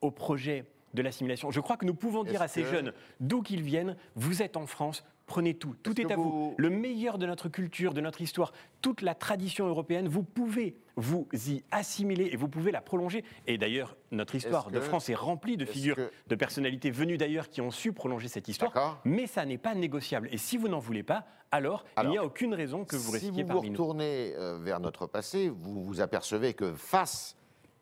au 0.00 0.10
projet 0.10 0.64
de 0.94 1.02
l'assimilation. 1.02 1.50
Je 1.50 1.60
crois 1.60 1.76
que 1.76 1.86
nous 1.86 1.94
pouvons 1.94 2.24
dire 2.24 2.42
à 2.42 2.48
ces 2.48 2.64
jeunes, 2.64 2.92
d'où 3.20 3.42
qu'ils 3.42 3.62
viennent, 3.62 3.96
vous 4.14 4.42
êtes 4.42 4.56
en 4.56 4.66
France, 4.66 5.04
prenez 5.26 5.54
tout, 5.54 5.76
tout 5.82 6.00
est, 6.00 6.10
à 6.10 6.16
vous... 6.16 6.54
Le 6.58 6.70
meilleur 6.70 7.16
de 7.16 7.26
notre 7.26 7.48
culture, 7.48 7.94
de 7.94 8.00
notre 8.00 8.20
histoire, 8.20 8.52
toute 8.82 9.00
la 9.00 9.14
tradition 9.14 9.66
européenne, 9.68 10.08
vous 10.08 10.24
pouvez 10.24 10.76
vous 10.96 11.28
y 11.32 11.62
assimiler 11.70 12.30
et 12.32 12.36
vous 12.36 12.48
pouvez 12.48 12.72
la 12.72 12.80
prolonger. 12.80 13.24
Et 13.46 13.56
d'ailleurs, 13.56 13.96
notre 14.10 14.34
histoire 14.34 14.70
de 14.70 14.80
France 14.80 15.08
est 15.08 15.14
remplie 15.14 15.56
de 15.56 15.64
figures 15.64 15.96
de 16.26 16.34
personnalités 16.34 16.90
venues 16.90 17.16
d'ailleurs 17.16 17.48
qui 17.48 17.60
ont 17.60 17.70
su 17.70 17.92
prolonger 17.92 18.28
cette 18.28 18.48
histoire. 18.48 19.00
Mais 19.04 19.26
ça 19.26 19.44
n'est 19.46 19.58
pas 19.58 19.74
négociable. 19.74 20.28
Et 20.32 20.38
si 20.38 20.56
vous 20.56 20.68
n'en 20.68 20.80
voulez 20.80 21.04
pas, 21.04 21.26
alors, 21.52 21.84
il 22.02 22.10
n'y 22.10 22.18
a 22.18 22.24
aucune 22.24 22.54
raison 22.54 22.84
que 22.84 22.96
vous 22.96 23.10
restiez 23.10 23.30
parmi 23.30 23.38
nous. 23.38 23.46
Si 23.46 23.52
vous 23.52 23.60
vous 23.62 23.68
retournez 23.70 24.34
euh, 24.36 24.58
vers 24.58 24.78
notre 24.80 25.06
passé, 25.06 25.48
vous 25.48 25.82
vous 25.84 26.00
apercevez 26.00 26.54
que 26.54 26.72
face 26.74 27.36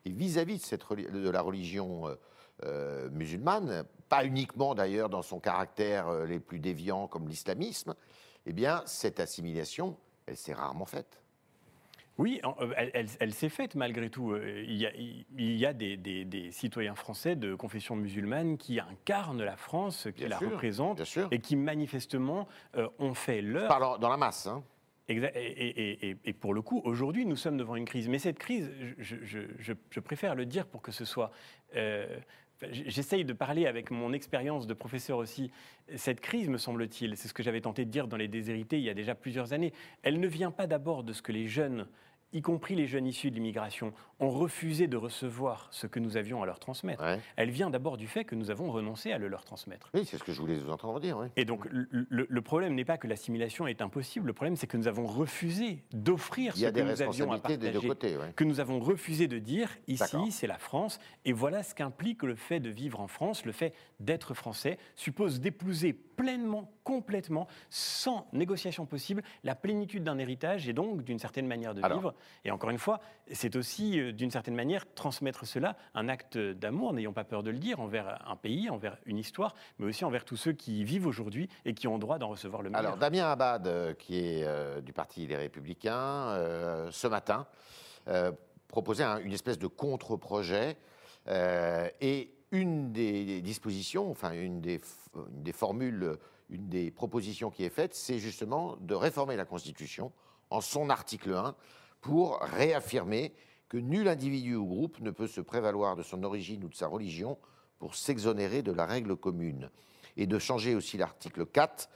et 0.05 0.11
vis-à-vis 0.11 0.71
de, 0.71 1.21
de 1.21 1.31
la 1.31 1.43
religion 1.43 2.07
euh, 2.65 3.09
musulmane, 3.11 3.85
pas 4.09 4.25
uniquement 4.25 4.75
d'ailleurs 4.75 5.09
dans 5.09 5.23
son 5.23 5.39
caractère 5.39 6.09
euh, 6.09 6.27
les 6.27 6.41
plus 6.41 6.59
déviants 6.59 7.07
comme 7.07 7.29
l'islamisme, 7.29 7.95
eh 8.47 8.53
bien, 8.53 8.83
cette 8.87 9.21
assimilation, 9.21 9.97
elle 10.27 10.37
s'est 10.37 10.55
rarement 10.55 10.87
faite. 10.87 11.23
Oui, 12.17 12.41
euh, 12.45 12.73
elle, 13.21 13.33
s'est 13.33 13.49
faite 13.49 13.77
malgré 13.77 14.11
tout. 14.11 14.37
Il 14.37 14.77
y 14.77 15.67
a, 15.67 15.73
des, 15.73 16.51
citoyens 16.51 16.97
français 16.97 17.37
de 17.37 17.55
confession 17.55 17.95
musulmane 17.95 18.59
qui 18.59 18.81
incarnent 18.81 19.45
la 19.45 19.57
France, 19.57 20.09
qui 20.17 20.27
la 20.27 20.39
représentent, 20.39 21.03
et 21.31 21.39
qui 21.39 21.55
manifestement 21.55 22.49
ont 22.99 23.15
fait 23.15 23.41
leur. 23.41 23.69
Parle 23.69 24.01
dans 24.01 24.09
la 24.09 24.17
masse. 24.17 24.49
Hein. 24.49 24.65
Et, 25.09 26.33
pour 26.39 26.53
le 26.53 26.61
coup, 26.61 26.83
aujourd'hui, 26.85 27.25
nous 27.25 27.37
sommes 27.37 27.57
devant 27.57 27.77
une 27.77 27.87
crise. 27.87 28.09
Mais 28.09 28.19
cette 28.19 28.39
crise, 28.39 28.71
je, 28.99 30.01
préfère 30.01 30.35
le 30.35 30.45
dire 30.45 30.67
pour 30.67 30.83
que 30.83 30.93
ce 30.93 31.05
soit 31.05 31.31
J'essaye 32.73 33.25
de 33.25 33.33
parler 33.33 33.67
avec 33.67 33.91
mon 33.91 34.13
expérience 34.13 34.67
de 34.67 34.75
professeur 34.75 35.19
aussi. 35.19 35.51
Cette 35.95 36.21
crise, 36.21 36.49
me 36.49 36.59
semble-t-il, 36.59 37.17
c'est 37.17 37.29
ce 37.29 37.35
que 37.35 37.43
j'avais 37.43 37.61
tenté 37.61 37.85
de 37.85 37.91
dire 37.91 38.09
dans 38.09 38.17
Les 38.17 38.29
Déshérités 38.29 38.79
il 38.79 38.85
y 38.85 38.91
a 38.91 38.95
déjà 38.95 39.15
plusieurs 39.15 39.53
années, 39.53 39.73
elle 40.03 40.19
ne 40.19 40.27
vient 40.27 40.51
pas 40.51 40.67
d'abord 40.67 41.05
de 41.05 41.13
ce 41.13 41.23
que 41.23 41.33
les 41.33 41.47
jeunes 41.47 41.87
y 42.33 42.43
compris 42.43 42.75
les 42.75 42.87
jeunes 42.87 43.07
issus 43.07 43.31
de 43.31 43.37
l'immigration, 43.37 43.93
ont 44.21 44.31
refusé 44.31 44.87
de 44.87 44.97
recevoir 44.97 45.69
ce 45.71 45.87
que 45.87 46.01
nous 46.01 46.17
avions 46.17 46.43
à 46.43 46.47
leur 46.47 46.59
transmettre, 46.59 47.05
elle 47.37 47.51
vient 47.51 47.71
d'abord 47.71 47.97
du 47.97 48.07
fait 48.07 48.25
que 48.25 48.35
nous 48.35 48.51
avons 48.51 48.71
renoncé 48.71 49.13
à 49.13 49.19
le 49.19 49.29
leur 49.29 49.45
transmettre. 49.45 49.91
Oui, 49.95 50.05
c'est 50.05 50.19
ce 50.19 50.25
que 50.25 50.33
je 50.33 50.41
voulais 50.41 50.57
vous 50.57 50.71
entendre 50.71 50.99
dire. 51.01 51.29
Et 51.37 51.45
donc, 51.45 51.67
le, 51.71 52.41
problème 52.43 52.75
n'est 52.75 52.85
pas 52.85 52.99
que 52.99 53.07
l'assimilation 53.07 53.67
est 53.67 53.83
impossible, 53.83 54.27
le 54.27 54.33
problème 54.33 54.57
c'est 54.57 54.67
que 54.67 54.77
nous 54.77 54.89
avons 54.89 55.07
refusé 55.07 55.85
d'offrir 55.93 56.57
ce 56.57 56.67
que 56.67 56.81
nous 56.81 57.03
avions 57.03 57.33
à 57.33 57.39
partager, 57.39 57.73
des 57.73 57.87
côtés, 57.87 58.17
que 58.37 58.45
nous 58.45 58.61
avons 58.61 58.81
refusé 58.81 59.29
de 59.29 59.39
dire 59.39 59.71
ici 59.87 60.31
c'est 60.31 60.47
la 60.47 60.59
France, 60.59 60.99
et 61.25 61.33
voilà 61.33 61.63
ce 61.63 61.75
qu'implique 61.75 62.23
le 62.23 62.35
fait 62.35 62.61
de 62.61 62.71
vivre 62.71 63.01
en 63.01 63.09
France, 63.09 63.45
le 63.45 63.53
fait 63.53 63.75
d'être 64.01 64.35
français, 64.35 64.79
suppose 64.97 65.41
d'épouser 65.41 65.99
pleinement, 66.19 66.69
complètement, 66.83 67.47
sans 67.71 68.27
négociation 68.33 68.87
possible, 68.87 69.23
la 69.45 69.55
plénitude 69.55 70.03
d'un 70.03 70.19
héritage 70.19 70.69
et 70.69 70.73
donc 70.73 71.05
d'une 71.05 71.21
certaine 71.21 71.47
manière 71.47 71.75
de 71.75 71.81
vivre. 71.81 72.13
Et 72.45 72.51
encore 72.51 72.71
une 72.71 72.79
fois, 72.79 73.01
c'est 73.31 73.55
aussi, 73.55 74.01
euh, 74.01 74.13
d'une 74.13 74.31
certaine 74.31 74.57
manière, 74.57 74.85
transmettre 74.95 75.47
cela, 75.47 75.77
un 75.95 76.09
acte 76.09 76.37
d'amour, 76.37 76.93
n'ayons 76.93 77.13
pas 77.13 77.23
peur 77.23 77.45
de 77.45 77.51
le 77.51 77.59
dire, 77.59 77.79
envers 77.79 78.21
un 78.29 78.35
pays, 78.35 78.69
envers 78.69 78.99
une 79.07 79.17
histoire, 79.17 79.55
mais 79.79 79.87
aussi 79.87 80.05
envers 80.05 80.25
tous 80.25 80.37
ceux 80.37 80.53
qui 80.53 80.81
y 80.81 80.85
vivent 80.85 81.07
aujourd'hui 81.07 81.49
et 81.65 81.73
qui 81.73 81.87
ont 81.87 81.99
droit 81.99 82.19
d'en 82.19 82.29
recevoir 82.29 82.63
le 82.63 82.71
meilleur. 82.71 82.85
Alors, 82.85 82.97
Damien 82.97 83.31
Abad, 83.31 83.67
euh, 83.69 83.95
qui 83.95 84.19
est 84.19 84.45
euh, 84.45 84.81
du 84.81 84.93
Parti 84.93 85.29
des 85.29 85.37
Républicains, 85.37 86.35
ce 86.91 87.07
matin, 87.07 87.47
proposait 88.67 89.05
une 89.05 89.33
espèce 89.33 89.59
de 89.59 89.67
contre-projet 89.67 90.77
et 92.01 92.38
une 92.51 92.93
des 92.93 93.41
dispositions, 93.43 94.11
enfin 94.11 94.33
une 94.33 94.61
des, 94.61 94.81
formules, 95.53 96.17
une 96.51 96.69
des 96.69 96.91
propositions 96.91 97.51
qui 97.51 97.65
est 97.65 97.71
faite, 97.71 97.95
c'est 97.95 98.19
justement 98.19 98.77
de 98.81 98.95
réformer 98.95 99.37
la 99.37 99.45
Constitution 99.45 100.13
en 100.51 100.61
son 100.61 100.89
article 100.89 101.35
1 101.35 101.55
pour 102.01 102.41
réaffirmer 102.41 103.35
que 103.69 103.77
nul 103.77 104.09
individu 104.09 104.55
ou 104.55 104.67
groupe 104.67 104.99
ne 105.01 105.11
peut 105.11 105.27
se 105.27 105.43
prévaloir 105.43 105.95
de 105.95 106.03
son 106.03 106.23
origine 106.23 106.65
ou 106.65 106.69
de 106.69 106.75
sa 106.75 106.87
religion 106.87 107.37
pour 107.79 107.95
s'exonérer 107.95 108.63
de 108.63 108.73
la 108.73 108.87
règle 108.87 109.15
commune. 109.17 109.71
Et 110.17 110.27
de 110.27 110.39
changer 110.39 110.75
aussi 110.75 110.97
l'article 110.97 111.45
4 111.45 111.91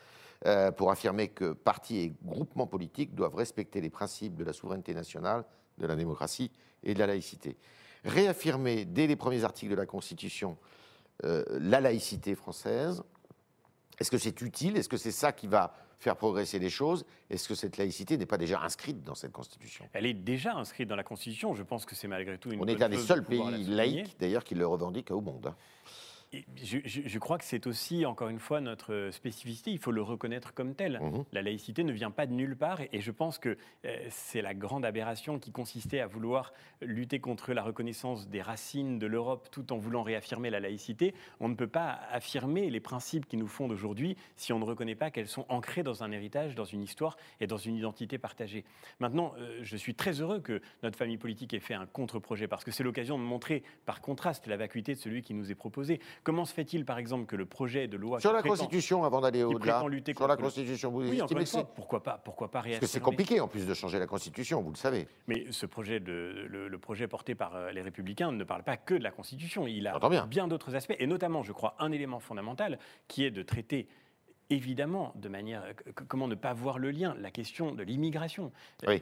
euh, 0.45 0.71
pour 0.71 0.91
affirmer 0.91 1.29
que 1.29 1.53
partis 1.53 1.99
et 1.99 2.13
groupements 2.23 2.67
politiques 2.67 3.15
doivent 3.15 3.35
respecter 3.35 3.81
les 3.81 3.91
principes 3.91 4.37
de 4.37 4.45
la 4.45 4.53
souveraineté 4.53 4.93
nationale, 4.93 5.45
de 5.79 5.87
la 5.87 5.97
démocratie 5.97 6.51
et 6.85 6.93
de 6.93 6.99
la 6.99 7.07
laïcité 7.07 7.57
réaffirmer 8.05 8.85
dès 8.85 9.07
les 9.07 9.17
premiers 9.17 9.45
articles 9.45 9.71
de 9.71 9.77
la 9.77 9.87
Constitution 9.87 10.57
euh, 11.25 11.45
la 11.61 11.81
laïcité 11.81 12.35
française. 12.35 13.03
Est-ce 14.01 14.11
que 14.11 14.19
c'est 14.19 14.41
utile? 14.41 14.77
Est-ce 14.77 14.89
que 14.89 14.97
c'est 14.97 15.13
ça 15.13 15.33
qui 15.33 15.47
va 15.47 15.73
faire 16.01 16.17
progresser 16.17 16.59
les 16.59 16.71
choses? 16.71 17.05
Est-ce 17.31 17.49
que 17.49 17.55
cette 17.55 17.77
laïcité 17.77 18.17
n'est 18.17 18.27
pas 18.27 18.39
déjà 18.39 18.61
inscrite 18.61 19.05
dans 19.05 19.15
cette 19.15 19.31
Constitution? 19.31 19.89
Elle 19.93 20.07
est 20.07 20.15
déjà 20.15 20.55
inscrite 20.57 20.89
dans 20.89 20.97
la 20.97 21.05
Constitution. 21.05 21.55
Je 21.55 21.63
pense 21.63 21.85
que 21.85 21.95
c'est 21.95 22.09
malgré 22.09 22.39
tout 22.39 22.51
une 22.51 22.61
On 22.61 22.67
est 22.67 22.83
un 22.83 22.89
des 22.89 22.99
seuls 22.99 23.25
pays 23.25 23.65
laïcs, 23.69 24.19
d'ailleurs, 24.19 24.43
qui 24.43 24.57
le 24.57 24.67
revendique 24.67 25.13
au 25.13 25.21
monde. 25.21 25.55
Je, 26.57 27.19
crois 27.19 27.37
que 27.37 27.45
c'est 27.45 27.67
aussi, 27.67 28.07
encore 28.07 28.29
une 28.29 28.39
fois, 28.39 28.63
notre 28.63 29.11
spécificité. 29.13 29.71
Il 29.71 29.79
faut 29.79 29.91
le 29.91 30.01
reconnaître 30.01 30.55
comme 30.55 30.75
tel. 30.75 30.99
Mhm. 31.01 31.25
La 31.33 31.43
laïcité 31.43 31.85
ne 31.85 31.93
vient 31.93 32.11
pas 32.11 32.27
de 32.27 32.33
nulle 32.33 32.57
part. 32.57 32.81
Et, 32.93 33.01
je 33.01 33.11
pense 33.11 33.39
que 33.39 33.59
euh, 33.85 33.97
c'est 34.09 34.41
la 34.41 34.55
grande 34.55 34.85
aberration 34.85 35.39
qui 35.39 35.53
consistait 35.53 36.01
à 36.01 36.07
vouloir 36.07 36.53
lutter 36.81 37.21
contre 37.21 37.53
la 37.53 37.63
reconnaissance 37.63 38.29
des 38.29 38.41
racines 38.41 38.99
de 38.99 39.07
l'Europe 39.07 39.49
tout 39.51 39.73
en 39.73 39.77
voulant 39.77 40.03
réaffirmer 40.03 40.49
la 40.49 40.61
laïcité. 40.61 41.15
On 41.41 41.49
ne 41.49 41.55
peut 41.55 41.67
pas 41.67 42.01
affirmer 42.11 42.71
les 42.71 42.81
principes 42.81 43.27
qui 43.27 43.37
nous 43.37 43.49
fondent 43.49 43.73
aujourd'hui 43.73 44.17
si 44.37 44.53
on 44.53 44.59
ne 44.59 44.65
reconnaît 44.65 44.95
pas 44.95 45.11
qu'elles 45.11 45.29
sont 45.29 45.45
ancrées 45.51 45.83
dans 45.83 46.03
un 46.03 46.13
héritage, 46.13 46.55
dans 46.55 46.65
une 46.65 46.83
histoire 46.83 47.17
et 47.41 47.47
dans 47.47 47.59
une 47.59 47.77
identité 47.77 48.17
partagée. 48.17 48.65
Maintenant, 49.01 49.35
euh, 49.39 49.61
je 49.63 49.77
suis 49.77 49.95
très 49.95 50.21
heureux 50.21 50.41
que 50.41 50.63
notre 50.83 50.97
famille 50.97 51.19
politique 51.19 51.53
ait 51.53 51.61
fait 51.61 51.75
un 51.75 51.87
contre-projet 51.87 52.49
parce 52.49 52.65
que 52.65 52.71
c'est 52.71 52.85
l'occasion 52.85 53.19
de 53.19 53.25
montrer 53.25 53.63
par 53.85 54.01
contraste 54.01 54.47
la 54.47 54.57
vacuité 54.57 54.95
de 54.95 54.99
celui 54.99 55.23
qui 55.23 55.35
nous 55.35 55.51
est 55.51 55.57
proposé. 55.57 56.01
Comment 56.25 56.45
se 56.45 56.55
fait-il, 56.55 56.85
par 56.85 56.99
exemple, 56.99 57.27
que 57.27 57.35
le 57.35 57.47
projet 57.47 57.89
de 57.89 57.97
loi 57.97 58.21
sur 58.21 58.33
la 58.33 58.43
Constitution, 58.43 59.05
avant 59.05 59.21
d'aller 59.21 59.43
au-delà, 59.43 59.85
sur 60.15 60.29
la 60.29 60.37
Constitution, 60.37 60.91
vous 60.91 61.01
oui, 61.01 61.21
pourquoi 61.75 62.03
pas, 62.03 62.21
pourquoi 62.25 62.51
pas 62.51 62.63
Parce 62.63 62.79
que 62.79 62.87
c'est 62.87 63.01
compliqué 63.01 63.41
en 63.41 63.49
plus 63.49 63.67
de 63.67 63.75
changer 63.75 63.99
la 63.99 64.07
Constitution, 64.07 64.63
vous 64.63 64.71
le 64.71 64.77
savez. 64.77 65.09
Mais 65.27 65.47
ce 65.51 65.67
projet, 65.67 65.99
de, 65.99 66.47
le, 66.49 66.79
projet 66.79 67.09
porté 67.09 67.35
par 67.35 67.57
euh, 67.57 67.71
les 67.73 67.83
Républicains 67.83 68.31
ne 68.31 68.45
parle 68.45 68.63
pas 68.63 68.77
que 68.77 68.95
de 68.95 69.03
la 69.03 69.11
Constitution. 69.11 69.67
Il 69.67 69.87
a 69.87 69.99
bien 70.27 70.47
d'autres 70.47 70.77
aspects, 70.77 70.97
et 70.99 71.07
notamment, 71.07 71.43
je 71.43 71.53
crois, 71.53 71.75
un 71.79 71.91
élément 71.91 72.21
fondamental 72.21 72.79
qui 73.09 73.25
est 73.25 73.31
de 73.31 73.43
traiter 73.43 73.89
évidemment, 74.51 75.13
de 75.17 75.29
manière. 75.29 75.65
Comment 76.09 76.29
ne 76.29 76.35
pas 76.35 76.53
voir 76.53 76.79
le 76.79 76.91
lien? 76.91 77.15
La 77.21 77.31
question 77.31 77.73
de 77.75 77.83
l'immigration. 77.83 78.53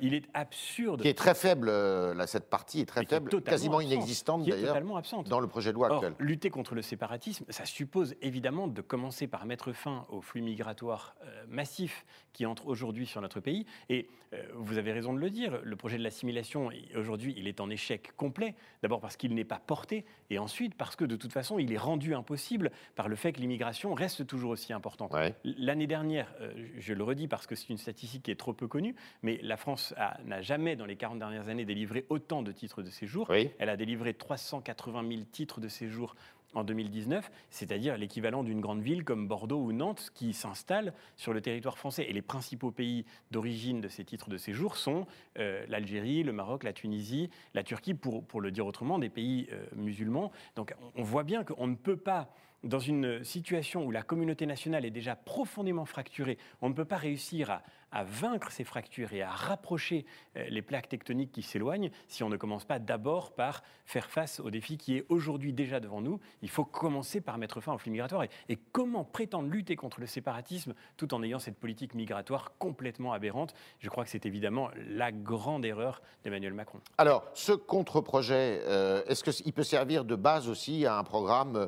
Il 0.00 0.14
est 0.14 0.24
absurde. 0.34 1.02
Qui 1.02 1.08
est 1.08 1.18
très 1.18 1.34
faible, 1.34 1.68
euh, 1.68 2.26
cette 2.26 2.48
partie 2.48 2.80
est 2.80 2.86
très 2.86 3.04
faible, 3.04 3.30
quasiment 3.42 3.80
inexistante 3.80 4.44
d'ailleurs, 4.44 4.80
dans 5.26 5.40
le 5.40 5.48
projet 5.48 5.70
de 5.70 5.74
loi 5.74 5.92
actuel. 5.92 6.14
Lutter 6.18 6.50
contre 6.50 6.74
le 6.74 6.82
séparatisme, 6.82 7.44
ça 7.48 7.64
suppose 7.64 8.14
évidemment 8.22 8.68
de 8.68 8.80
commencer 8.80 9.26
par 9.26 9.46
mettre 9.46 9.72
fin 9.72 10.06
aux 10.10 10.20
flux 10.20 10.42
migratoires 10.42 11.14
euh, 11.24 11.44
massifs 11.48 12.04
qui 12.32 12.46
entrent 12.46 12.66
aujourd'hui 12.66 13.06
sur 13.06 13.20
notre 13.20 13.40
pays. 13.40 13.66
Et 13.88 14.08
euh, 14.32 14.42
vous 14.54 14.78
avez 14.78 14.92
raison 14.92 15.12
de 15.12 15.18
le 15.18 15.30
dire, 15.30 15.60
le 15.62 15.76
projet 15.76 15.98
de 15.98 16.04
l'assimilation, 16.04 16.70
aujourd'hui, 16.96 17.34
il 17.36 17.48
est 17.48 17.60
en 17.60 17.68
échec 17.70 18.12
complet. 18.16 18.54
D'abord 18.82 19.00
parce 19.00 19.16
qu'il 19.16 19.34
n'est 19.34 19.44
pas 19.44 19.60
porté, 19.64 20.04
et 20.30 20.38
ensuite 20.38 20.74
parce 20.74 20.94
que 20.96 21.04
de 21.04 21.16
toute 21.16 21.32
façon, 21.32 21.58
il 21.58 21.72
est 21.72 21.78
rendu 21.78 22.14
impossible 22.14 22.70
par 22.94 23.08
le 23.08 23.16
fait 23.16 23.32
que 23.32 23.40
l'immigration 23.40 23.94
reste 23.94 24.26
toujours 24.26 24.50
aussi 24.52 24.72
importante. 24.72 25.12
L'année 25.44 25.86
dernière, 25.86 26.32
euh, 26.40 26.52
je 26.78 26.94
le 26.94 27.02
redis 27.02 27.28
parce 27.28 27.46
que 27.46 27.54
c'est 27.54 27.68
une 27.68 27.78
statistique 27.78 28.24
qui 28.24 28.30
est 28.30 28.36
trop 28.36 28.52
peu 28.52 28.68
connue, 28.68 28.94
mais 29.22 29.38
la 29.42 29.56
France 29.56 29.94
n'a 30.24 30.42
jamais, 30.42 30.76
dans 30.76 30.86
les 30.86 30.96
40 30.96 31.18
dernières 31.18 31.48
années, 31.48 31.64
délivré 31.64 32.06
autant 32.08 32.42
de 32.42 32.52
titres 32.52 32.82
de 32.82 32.90
séjour. 32.90 33.32
Elle 33.58 33.68
a 33.68 33.76
délivré 33.76 34.14
380 34.14 35.08
000 35.08 35.22
titres 35.30 35.60
de 35.60 35.68
séjour 35.68 36.14
en 36.54 36.64
2019, 36.64 37.30
c'est-à-dire 37.50 37.96
l'équivalent 37.96 38.42
d'une 38.42 38.60
grande 38.60 38.82
ville 38.82 39.04
comme 39.04 39.28
Bordeaux 39.28 39.60
ou 39.60 39.72
Nantes 39.72 40.10
qui 40.14 40.32
s'installe 40.32 40.92
sur 41.16 41.32
le 41.32 41.40
territoire 41.40 41.78
français. 41.78 42.06
Et 42.08 42.12
les 42.12 42.22
principaux 42.22 42.70
pays 42.70 43.04
d'origine 43.30 43.80
de 43.80 43.88
ces 43.88 44.04
titres 44.04 44.30
de 44.30 44.36
séjour 44.36 44.76
sont 44.76 45.06
euh, 45.38 45.64
l'Algérie, 45.68 46.22
le 46.22 46.32
Maroc, 46.32 46.64
la 46.64 46.72
Tunisie, 46.72 47.30
la 47.54 47.62
Turquie, 47.62 47.94
pour, 47.94 48.24
pour 48.24 48.40
le 48.40 48.50
dire 48.50 48.66
autrement, 48.66 48.98
des 48.98 49.10
pays 49.10 49.48
euh, 49.52 49.64
musulmans. 49.76 50.32
Donc 50.56 50.74
on 50.96 51.02
voit 51.02 51.24
bien 51.24 51.44
qu'on 51.44 51.66
ne 51.66 51.76
peut 51.76 51.96
pas 51.96 52.30
dans 52.64 52.78
une 52.78 53.24
situation 53.24 53.84
où 53.84 53.90
la 53.90 54.02
communauté 54.02 54.46
nationale 54.46 54.84
est 54.84 54.90
déjà 54.90 55.16
profondément 55.16 55.86
fracturée, 55.86 56.38
on 56.60 56.68
ne 56.68 56.74
peut 56.74 56.84
pas 56.84 56.96
réussir 56.96 57.50
à, 57.50 58.04
vaincre 58.04 58.52
ces 58.52 58.62
fractures 58.62 59.12
et 59.12 59.22
à 59.22 59.30
rapprocher 59.30 60.06
euh, 60.36 60.44
les 60.48 60.62
plaques 60.62 60.88
tectoniques 60.88 61.32
qui 61.32 61.42
s'éloignent 61.42 61.90
si 62.06 62.22
on 62.22 62.28
ne 62.28 62.36
commence 62.36 62.64
pas 62.64 62.78
d'abord 62.78 63.32
par 63.32 63.64
faire 63.84 64.08
face 64.08 64.38
au 64.38 64.48
défi 64.50 64.78
qui 64.78 64.96
est 64.96 65.06
aujourd'hui 65.08 65.52
déjà 65.52 65.80
devant 65.80 66.00
nous. 66.00 66.20
Il 66.42 66.50
faut 66.50 66.64
commencer 66.64 67.20
par 67.20 67.36
mettre 67.36 67.60
fin 67.60 67.72
aux 67.72 67.78
flux 67.78 67.90
migratoires. 67.90 68.24
Et, 68.48 68.58
comment 68.70 69.04
prétendre 69.04 69.48
lutter 69.48 69.74
contre 69.74 69.98
le 69.98 70.06
séparatisme 70.06 70.74
tout 70.96 71.12
en 71.14 71.22
ayant 71.24 71.40
cette 71.40 71.58
politique 71.58 71.94
migratoire 71.94 72.52
complètement 72.58 73.12
aberrante 73.12 73.54
Je 73.80 73.88
crois 73.88 74.04
que 74.04 74.10
c'est 74.10 74.26
évidemment 74.26 74.70
la 74.88 75.10
grande 75.10 75.64
erreur 75.64 76.00
d'Emmanuel 76.22 76.54
Macron. 76.54 76.78
Alors, 76.96 77.28
ce 77.34 77.52
contre-projet, 77.52 78.62
euh, 78.66 79.02
est-ce 79.06 79.24
qu'il 79.24 79.52
peut 79.52 79.64
servir 79.64 80.04
de 80.04 80.14
base 80.14 80.48
aussi 80.48 80.86
à 80.86 80.96
un 80.96 81.04
programme 81.04 81.56
euh, 81.56 81.66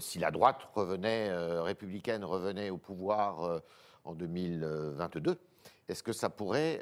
si 0.00 0.18
la 0.18 0.30
droite 0.30 0.68
euh, 0.76 1.62
républicaine 1.62 2.24
revenait 2.24 2.70
au 2.70 2.78
pouvoir 2.78 3.42
euh, 3.42 3.60
en 4.04 4.14
2022, 4.14 5.38
est-ce 5.88 6.02
que 6.02 6.12
ça 6.12 6.28
pourrait 6.30 6.80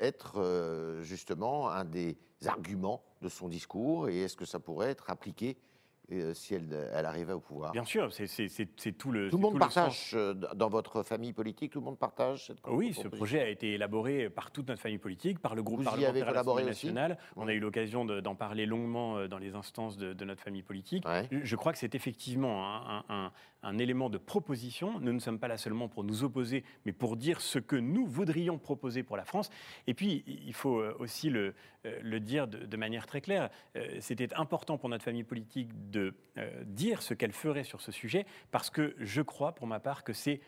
être 0.00 0.98
justement 1.02 1.68
un 1.68 1.84
des 1.84 2.16
arguments 2.46 3.02
de 3.22 3.28
son 3.28 3.48
discours 3.48 4.08
et 4.08 4.22
est-ce 4.22 4.36
que 4.36 4.44
ça 4.44 4.58
pourrait 4.58 4.90
être 4.90 5.10
appliqué 5.10 5.56
euh, 6.12 6.34
si 6.34 6.54
elle, 6.54 6.88
elle, 6.92 7.04
arrivait 7.04 7.32
au 7.32 7.40
pouvoir. 7.40 7.72
Bien 7.72 7.84
sûr, 7.84 8.12
c'est 8.12 8.96
tout 8.96 9.10
le. 9.10 9.28
Tout 9.28 9.38
le 9.38 9.42
monde 9.42 9.58
partage 9.58 10.12
euh, 10.14 10.34
dans 10.34 10.68
votre 10.68 11.02
famille 11.02 11.32
politique, 11.32 11.72
tout 11.72 11.80
le 11.80 11.84
monde 11.84 11.98
partage 11.98 12.46
cette 12.46 12.58
Oui, 12.68 12.94
ce 12.94 13.08
projet 13.08 13.40
a 13.40 13.48
été 13.48 13.72
élaboré 13.72 14.30
par 14.30 14.52
toute 14.52 14.68
notre 14.68 14.80
famille 14.80 14.98
politique, 14.98 15.40
par 15.40 15.56
le 15.56 15.64
groupe 15.64 15.80
Vous 15.80 15.84
parlementaire 15.84 16.64
national. 16.64 17.18
On 17.34 17.48
a 17.48 17.52
eu 17.52 17.58
l'occasion 17.58 18.04
d'en 18.04 18.34
parler 18.36 18.66
longuement 18.66 19.16
euh, 19.16 19.26
dans 19.26 19.38
les 19.38 19.56
instances 19.56 19.96
de, 19.96 20.24
notre 20.24 20.42
famille 20.42 20.62
politique. 20.62 21.04
Je 21.30 21.56
crois 21.56 21.72
que 21.72 21.78
c'est 21.78 21.94
effectivement 21.94 22.64
un, 22.66 23.04
un, 23.08 23.32
élément 23.78 24.10
de 24.10 24.18
proposition. 24.18 25.00
Nous 25.00 25.12
ne 25.12 25.18
sommes 25.18 25.38
pas 25.38 25.48
là 25.48 25.56
seulement 25.56 25.88
pour 25.88 26.04
nous 26.04 26.24
opposer, 26.24 26.64
mais 26.84 26.92
pour 26.92 27.16
dire 27.16 27.40
ce 27.40 27.58
que 27.58 27.76
nous 27.76 28.06
voudrions 28.06 28.58
proposer 28.58 29.02
pour 29.02 29.16
la 29.16 29.24
France. 29.24 29.50
Et 29.86 29.94
puis, 29.94 30.24
il 30.26 30.54
faut 30.54 30.82
aussi 30.98 31.30
le, 31.30 31.54
le 32.02 32.20
dire 32.20 32.46
de, 32.48 32.76
manière 32.76 33.06
très 33.06 33.20
claire. 33.20 33.50
C'était 34.00 34.34
important 34.34 34.78
pour 34.78 34.88
notre 34.88 35.04
famille 35.04 35.24
politique 35.24 35.68
de 35.90 36.14
euh, 36.38 36.50
dire 36.64 37.00
ce 37.00 37.14
qu'elle 37.14 37.32
ferait 37.32 37.64
sur 37.64 37.80
ce 37.80 37.90
sujet, 37.92 38.26
parce 38.50 38.68
que 38.68 38.94
je 38.98 39.22
crois, 39.22 39.54
pour 39.54 39.66
ma 39.66 39.80
part, 39.80 40.04
que 40.04 40.12
c'est 40.12 40.40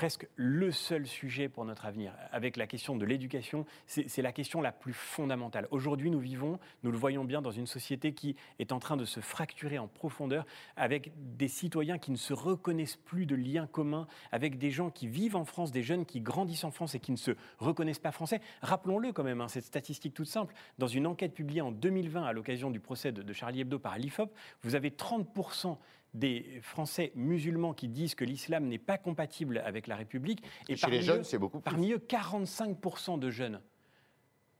presque 0.00 0.26
le 0.34 0.72
seul 0.72 1.06
sujet 1.06 1.50
pour 1.50 1.66
notre 1.66 1.84
avenir. 1.84 2.14
Avec 2.32 2.56
la 2.56 2.66
question 2.66 2.96
de 2.96 3.04
l'éducation, 3.04 3.66
c'est 3.84 4.22
la 4.22 4.32
question 4.32 4.62
la 4.62 4.72
plus 4.72 4.94
fondamentale. 4.94 5.68
Aujourd'hui, 5.70 6.10
nous 6.10 6.18
vivons, 6.18 6.58
nous 6.84 6.90
le 6.90 6.96
voyons 6.96 7.22
bien, 7.22 7.42
dans 7.42 7.50
une 7.50 7.66
société 7.66 8.14
qui 8.14 8.34
est 8.58 8.72
en 8.72 8.78
train 8.78 8.96
de 8.96 9.04
se 9.04 9.20
fracturer 9.20 9.78
en 9.78 9.88
profondeur, 9.88 10.46
avec 10.74 11.12
des 11.36 11.48
citoyens 11.48 11.98
qui 11.98 12.12
ne 12.12 12.16
se 12.16 12.32
reconnaissent 12.32 12.96
plus 12.96 13.26
de 13.26 13.34
liens 13.34 13.66
communs, 13.66 14.06
avec 14.32 14.56
des 14.56 14.70
gens 14.70 14.88
qui 14.88 15.06
vivent 15.06 15.36
en 15.36 15.44
France, 15.44 15.70
des 15.70 15.82
jeunes 15.82 16.06
qui 16.06 16.22
grandissent 16.22 16.64
en 16.64 16.70
France 16.70 16.94
et 16.94 16.98
qui 16.98 17.12
ne 17.12 17.18
se 17.18 17.32
reconnaissent 17.58 17.98
pas 17.98 18.10
français. 18.10 18.40
Rappelons-le 18.62 19.12
quand 19.12 19.22
même, 19.22 19.42
hein, 19.42 19.48
cette 19.48 19.66
statistique 19.66 20.14
toute 20.14 20.28
simple. 20.28 20.54
Dans 20.78 20.86
une 20.86 21.06
enquête 21.06 21.34
publiée 21.34 21.60
en 21.60 21.72
2020 21.72 22.24
à 22.24 22.32
l'occasion 22.32 22.70
du 22.70 22.80
procès 22.80 23.12
de, 23.12 23.32
Charlie 23.34 23.60
Hebdo 23.60 23.78
par 23.78 23.98
l'IFOP, 23.98 24.32
vous 24.62 24.74
avez 24.74 24.88
30% 24.88 25.76
des 26.14 26.60
Français 26.62 27.12
musulmans 27.14 27.74
qui 27.74 27.88
disent 27.88 28.14
que 28.14 28.24
l'islam 28.24 28.66
n'est 28.66 28.78
pas 28.78 28.98
compatible 28.98 29.62
avec 29.64 29.86
la 29.86 29.96
République. 29.96 30.42
Et, 30.68 30.76
chez 30.76 30.90
les 30.90 31.02
jeunes, 31.02 31.24
c'est 31.24 31.38
beaucoup 31.38 31.60
plus. 31.60 31.70
Parmi 31.70 31.92
eux, 31.92 31.98
45% 31.98 33.18
de 33.18 33.30
jeunes. 33.30 33.60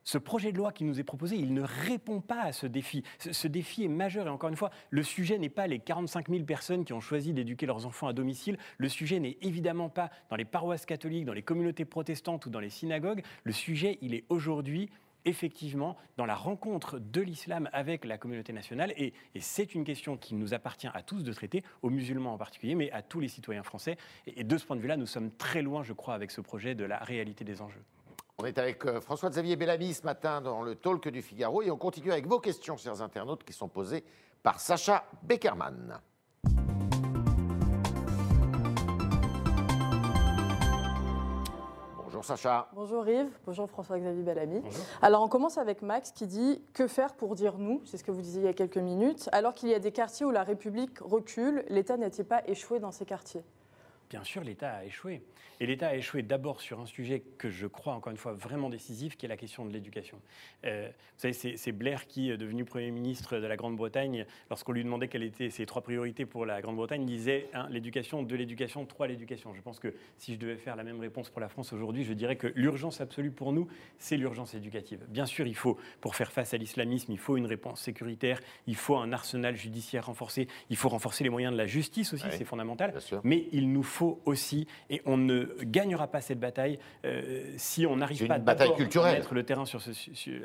Ce 0.03 0.19
projet 0.19 0.51
de 0.51 0.57
loi 0.57 0.73
qui 0.73 0.85
nous 0.85 0.99
est 0.99 1.05
proposé, 1.05 1.37
il 1.37 1.53
ne 1.53 1.63
répond 1.63 2.21
pas 2.21 2.43
à 2.43 2.53
ce 2.53 2.67
défi. 2.67 3.03
Ce, 3.19 3.47
défi 3.47 3.85
est 3.85 3.89
majeur 3.89 4.27
et 4.27 4.31
encore 4.31 4.49
une 4.49 4.57
fois, 4.57 4.71
le 4.89 5.03
sujet 5.03 5.39
n'est 5.39 5.51
pas 5.51 5.67
les 5.67 5.79
45 5.79 6.31
000 6.31 6.45
personnes 6.45 6.85
qui 6.85 6.93
ont 6.93 7.01
choisi 7.01 7.33
d'éduquer 7.33 7.67
leurs 7.67 7.85
enfants 7.85 8.09
à 8.09 8.13
domicile. 8.13 8.57
Le 8.79 8.89
sujet 8.89 9.21
n'est 9.21 9.37
évidemment 9.43 9.91
pas 9.91 10.11
dans 10.31 10.37
les 10.37 10.47
paroisses 10.47 10.87
catholiques, 10.87 11.27
dans 11.27 11.35
les 11.35 11.43
communautés 11.43 11.85
protestantes 11.85 12.47
ou 12.47 12.51
dans 12.51 12.61
les 12.61 12.71
synagogues. 12.71 13.23
Le 13.45 13.53
sujet, 13.53 13.99
il 14.01 14.15
est 14.15 14.25
aujourd'hui 14.31 14.89
effectivement 15.25 15.97
dans 16.17 16.27
la 16.27 16.35
rencontre 16.35 16.99
de 16.99 17.21
l'islam 17.21 17.69
avec 17.73 18.05
la 18.05 18.19
communauté 18.19 18.53
nationale. 18.53 18.93
Et, 18.97 19.13
c'est 19.41 19.75
une 19.75 19.85
question 19.85 20.17
qui 20.17 20.35
nous 20.35 20.55
appartient 20.55 20.89
à 20.93 21.03
tous 21.03 21.23
de 21.23 21.33
traiter, 21.33 21.63
aux 21.83 21.91
musulmans 21.91 22.35
en 22.35 22.39
particulier, 22.39 22.75
mais 22.75 22.91
à 22.93 23.03
tous 23.03 23.21
les 23.21 23.29
citoyens 23.29 23.63
français. 23.63 23.97
Et, 24.27 24.45
de 24.45 24.59
ce 24.59 24.65
point 24.65 24.77
de 24.77 24.81
vue-là, 24.81 24.97
nous 24.97 25.07
sommes 25.07 25.31
très 25.33 25.63
loin, 25.63 25.83
je 25.83 25.93
crois, 25.93 26.15
avec 26.15 26.31
ce 26.31 26.41
projet 26.41 26.75
de 26.75 26.85
la 26.85 26.99
réalité 26.99 27.45
des 27.45 27.63
enjeux. 27.63 27.83
On 28.39 28.47
est 28.47 28.59
avec 28.59 28.87
euh, 28.87 29.01
François-Xavier 29.01 29.57
Bellamy 29.57 29.93
ce 29.93 30.03
matin 30.03 30.41
dans 30.41 30.63
le 30.63 30.75
talk 30.75 31.09
du 31.09 31.21
Figaro 31.21 31.63
et 31.63 31.71
on 31.71 31.77
continue 31.77 32.11
avec 32.11 32.27
vos 32.27 32.41
questions, 32.41 32.77
chers 32.77 33.03
internautes, 33.03 33.45
qui 33.45 33.53
sont 33.53 33.69
posées 33.69 34.03
par 34.43 34.61
Sacha 34.61 35.05
Beckerman. 35.23 36.01
Bonjour 42.21 42.37
Sacha. 42.37 42.69
Bonjour 42.75 43.09
Yves, 43.09 43.31
bonjour 43.47 43.71
François-Xavier 43.71 44.23
Bellamy. 44.23 44.63
Alors 45.01 45.23
on 45.23 45.29
commence 45.29 45.57
avec 45.57 45.81
Max 45.81 46.13
qui 46.13 46.27
dit 46.27 46.61
Que 46.75 46.87
faire 46.87 47.15
pour 47.15 47.35
dire 47.35 47.57
nous? 47.57 47.81
C'est 47.87 47.97
ce 47.97 48.05
que 48.05 48.11
vous 48.11 48.21
disiez 48.21 48.43
il 48.43 48.45
y 48.45 48.49
a 48.49 48.53
quelques 48.53 48.77
minutes. 48.77 49.31
Alors 49.33 49.55
qu'il 49.55 49.71
y 49.71 49.75
a 49.75 49.79
des 49.79 49.91
quartiers 49.91 50.27
où 50.27 50.31
la 50.31 50.43
République 50.43 50.99
recule, 51.01 51.65
l'État 51.71 51.97
n'a-t-il 51.97 52.27
pas 52.27 52.43
échoué 52.47 52.79
dans 52.79 52.91
ces 52.91 53.07
quartiers 53.07 53.43
Bien 54.11 54.25
sûr, 54.25 54.43
l'État 54.43 54.73
a 54.75 54.85
échoué. 54.85 55.23
Et 55.61 55.67
l'État 55.67 55.89
a 55.89 55.95
échoué 55.95 56.23
d'abord 56.23 56.61
sur 56.61 56.81
un 56.81 56.87
sujet 56.87 57.23
que 57.39 57.49
je 57.49 57.67
crois, 57.69 57.95
encore 57.95 58.11
une 58.11 58.17
fois, 58.17 58.33
vraiment 58.33 58.71
décisif, 58.71 59.17
qui 59.17 59.27
est 59.27 59.29
la 59.29 59.37
question 59.37 59.65
de 59.65 59.73
l'éducation. 59.73 60.21
Euh, 60.65 60.89
vous 60.89 61.29
savez, 61.29 61.57
c'est 61.57 61.73
Blair 61.73 62.07
qui, 62.07 62.37
devenu 62.37 62.65
Premier 62.65 62.91
ministre 62.91 63.39
de 63.39 63.47
la 63.47 63.57
Grande-Bretagne, 63.57 64.27
lorsqu'on 64.49 64.73
lui 64.73 64.83
demandait 64.83 65.07
quelles 65.07 65.23
étaient 65.23 65.51
ses 65.51 65.67
trois 65.67 65.83
priorités 65.83 66.27
pour 66.27 66.45
la 66.45 66.61
Grande-Bretagne, 66.61 67.05
disait 67.05 67.49
un, 67.53 67.69
l'éducation, 67.69 68.23
deux, 68.23 68.37
l'éducation, 68.37 68.85
trois, 68.87 69.07
l'éducation. 69.07 69.55
Je 69.55 69.61
pense 69.61 69.79
que 69.79 69.95
si 70.17 70.35
je 70.35 70.39
devais 70.41 70.57
faire 70.57 70.77
la 70.77 70.83
même 70.83 70.99
réponse 70.99 71.29
pour 71.29 71.41
la 71.41 71.49
France 71.49 71.73
aujourd'hui, 71.73 72.05
je 72.05 72.15
dirais 72.15 72.37
que 72.37 72.49
l'urgence 72.57 73.01
absolue 73.01 73.31
pour 73.31 73.53
nous, 73.53 73.69
c'est 73.99 74.17
l'urgence 74.17 74.55
éducative. 74.55 75.05
Bien 75.09 75.27
sûr, 75.27 75.47
il 75.47 75.55
faut, 75.55 75.79
pour 76.01 76.17
faire 76.17 76.33
face 76.33 76.55
à 76.55 76.57
l'islamisme, 76.57 77.13
il 77.13 77.19
faut 77.19 77.37
une 77.37 77.47
réponse 77.47 77.83
sécuritaire, 77.83 78.41
il 78.67 78.77
faut 78.77 78.97
un 78.97 79.13
arsenal 79.13 79.57
judiciaire 79.57 80.07
renforcé, 80.07 80.49
il 80.71 80.77
faut 80.77 80.89
renforcer 80.89 81.23
les 81.23 81.31
moyens 81.31 81.53
de 81.53 81.59
la 81.59 81.67
justice 81.67 82.15
aussi, 82.15 82.25
c'est 82.31 82.45
fondamental. 82.45 82.95
Mais 83.25 83.47
il 83.53 83.71
nous 83.73 83.83
faut 83.83 84.00
aussi, 84.25 84.67
et 84.89 85.03
on 85.07 85.17
ne 85.17 85.45
gagnera 85.63 86.09
pas 86.09 86.21
cette 86.21 86.41
bataille 86.41 86.79
euh, 87.05 87.53
si 87.57 87.87
on 87.87 87.97
n'arrive 87.97 88.27
pas 88.27 88.35
à 88.35 89.13
mettre 89.13 89.35
le 89.35 89.43
terrain 89.45 89.65
sur 89.65 89.81
ce, 89.81 89.91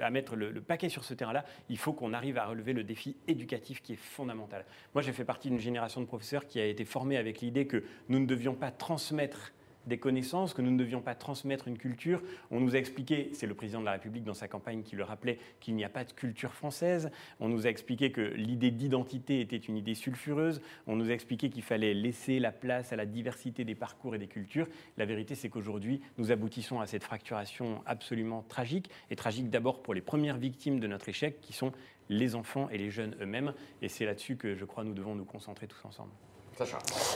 à 0.01 0.09
mettre 0.09 0.35
le, 0.35 0.61
paquet 0.61 0.89
sur 0.89 1.03
ce 1.03 1.13
terrain-là. 1.13 1.45
Il 1.69 1.77
faut 1.77 1.93
qu'on 1.93 2.13
arrive 2.13 2.37
à 2.37 2.45
relever 2.45 2.73
le 2.73 2.83
défi 2.83 3.15
éducatif 3.27 3.81
qui 3.81 3.93
est 3.93 3.99
fondamental. 3.99 4.65
Moi, 4.93 5.01
j'ai 5.01 5.13
fait 5.13 5.25
partie 5.25 5.49
d'une 5.49 5.59
génération 5.59 6.01
de 6.01 6.05
professeurs 6.05 6.45
qui 6.45 6.59
a 6.59 6.65
été 6.65 6.85
formée 6.85 7.17
avec 7.17 7.41
l'idée 7.41 7.67
que 7.67 7.83
nous 8.09 8.19
ne 8.19 8.25
devions 8.25 8.53
pas 8.53 8.71
transmettre 8.71 9.53
des 9.87 9.97
connaissances, 9.97 10.53
que 10.53 10.61
nous 10.61 10.71
ne 10.71 10.77
devions 10.77 11.01
pas 11.01 11.15
transmettre 11.15 11.67
une 11.67 11.77
culture. 11.77 12.21
On 12.51 12.59
nous 12.59 12.75
a 12.75 12.79
expliqué, 12.79 13.29
c'est 13.33 13.47
le 13.47 13.53
président 13.53 13.79
de 13.79 13.85
la 13.85 13.93
République 13.93 14.23
dans 14.23 14.33
sa 14.33 14.47
campagne 14.47 14.83
qui 14.83 14.95
le 14.95 15.03
rappelait, 15.03 15.39
qu'il 15.59 15.75
n'y 15.75 15.83
a 15.83 15.89
pas 15.89 16.03
de 16.03 16.11
culture 16.11 16.53
française. 16.53 17.11
On 17.39 17.49
nous 17.49 17.67
a 17.67 17.69
expliqué 17.69 18.11
que 18.11 18.21
l'idée 18.21 18.71
d'identité 18.71 19.41
était 19.41 19.57
une 19.57 19.77
idée 19.77 19.95
sulfureuse. 19.95 20.61
On 20.87 20.95
nous 20.95 21.09
a 21.09 21.13
expliqué 21.13 21.49
qu'il 21.49 21.63
fallait 21.63 21.93
laisser 21.93 22.39
la 22.39 22.51
place 22.51 22.93
à 22.93 22.95
la 22.95 23.05
diversité 23.05 23.63
des 23.63 23.75
parcours 23.75 24.15
et 24.15 24.19
des 24.19 24.27
cultures. 24.27 24.67
La 24.97 25.05
vérité, 25.05 25.35
c'est 25.35 25.49
qu'aujourd'hui, 25.49 26.01
nous 26.17 26.31
aboutissons 26.31 26.79
à 26.79 26.87
cette 26.87 27.03
fracturation 27.03 27.81
absolument 27.85 28.43
tragique, 28.47 28.89
et 29.09 29.15
tragique 29.15 29.49
d'abord 29.49 29.81
pour 29.81 29.93
les 29.93 30.01
premières 30.01 30.37
victimes 30.37 30.79
de 30.79 30.87
notre 30.87 31.09
échec, 31.09 31.41
qui 31.41 31.53
sont 31.53 31.71
les 32.09 32.35
enfants 32.35 32.69
et 32.69 32.77
les 32.77 32.91
jeunes 32.91 33.15
eux-mêmes. 33.21 33.53
Et 33.81 33.89
c'est 33.89 34.05
là-dessus 34.05 34.35
que 34.35 34.55
je 34.55 34.65
crois 34.65 34.83
nous 34.83 34.93
devons 34.93 35.15
nous 35.15 35.25
concentrer 35.25 35.67
tous 35.67 35.83
ensemble. 35.85 36.11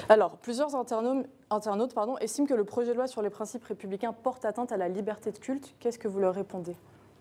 Alors, 0.09 0.37
plusieurs 0.37 0.75
internautes, 0.75 1.27
internautes 1.49 1.93
estiment 2.21 2.47
que 2.47 2.53
le 2.53 2.63
projet 2.63 2.91
de 2.91 2.97
loi 2.97 3.07
sur 3.07 3.21
les 3.21 3.29
principes 3.29 3.63
républicains 3.63 4.13
porte 4.13 4.45
atteinte 4.45 4.71
à 4.71 4.77
la 4.77 4.89
liberté 4.89 5.31
de 5.31 5.37
culte. 5.37 5.73
Qu'est-ce 5.79 5.99
que 5.99 6.07
vous 6.07 6.19
leur 6.19 6.33
répondez? 6.33 6.75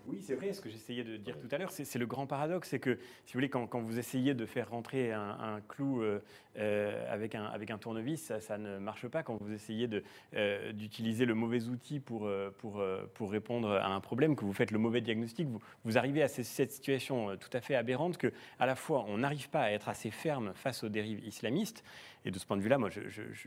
Oui, 0.09 0.19
c'est 0.21 0.35
vrai, 0.35 0.53
ce 0.53 0.61
que 0.61 0.69
j'essayais 0.69 1.03
de 1.03 1.17
dire 1.17 1.37
tout 1.37 1.47
à 1.51 1.57
l'heure, 1.57 1.71
c'est 1.71 1.99
le 1.99 2.05
grand 2.05 2.25
paradoxe, 2.25 2.69
c'est 2.69 2.79
que, 2.79 2.97
si 3.25 3.33
vous 3.33 3.37
voulez, 3.37 3.49
quand, 3.49 3.67
vous 3.79 3.99
essayez 3.99 4.33
de 4.33 4.45
faire 4.45 4.69
rentrer 4.69 5.11
un, 5.11 5.61
clou 5.67 6.01
euh, 6.01 6.19
euh, 6.57 7.13
avec, 7.13 7.35
un, 7.35 7.45
avec 7.45 7.69
un 7.69 7.77
tournevis, 7.77 8.33
ça, 8.39 8.57
ne 8.57 8.79
marche 8.79 9.07
pas. 9.07 9.23
Quand 9.23 9.37
vous 9.39 9.53
essayez 9.53 9.87
euh, 10.35 10.71
d'utiliser 10.71 11.25
le 11.25 11.35
mauvais 11.35 11.65
outil 11.65 11.99
pour, 11.99 12.29
pour, 12.57 12.83
pour 13.13 13.31
répondre 13.31 13.71
à 13.71 13.87
un 13.87 13.99
problème, 13.99 14.35
que 14.35 14.45
vous 14.45 14.53
faites 14.53 14.71
le 14.71 14.79
mauvais 14.79 15.01
diagnostic, 15.01 15.47
vous, 15.47 15.61
vous 15.85 15.97
arrivez 15.97 16.23
à 16.23 16.27
cette 16.27 16.71
situation 16.71 17.37
tout 17.37 17.49
à 17.53 17.61
fait 17.61 17.75
aberrante 17.75 18.17
que, 18.17 18.31
à 18.59 18.65
la 18.65 18.75
fois, 18.75 19.05
on 19.07 19.19
n'arrive 19.19 19.49
pas 19.49 19.61
à 19.61 19.71
être 19.71 19.89
assez 19.89 20.11
ferme 20.11 20.53
face 20.55 20.83
aux 20.83 20.89
dérives 20.89 21.23
islamistes, 21.25 21.83
et 22.25 22.31
de 22.31 22.39
ce 22.39 22.45
point 22.45 22.57
de 22.57 22.61
vue-là, 22.61 22.77
moi, 22.77 22.89
je, 22.89 23.01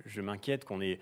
je 0.04 0.20
m'inquiète 0.20 0.64
qu'on 0.64 0.80
ait 0.80 0.98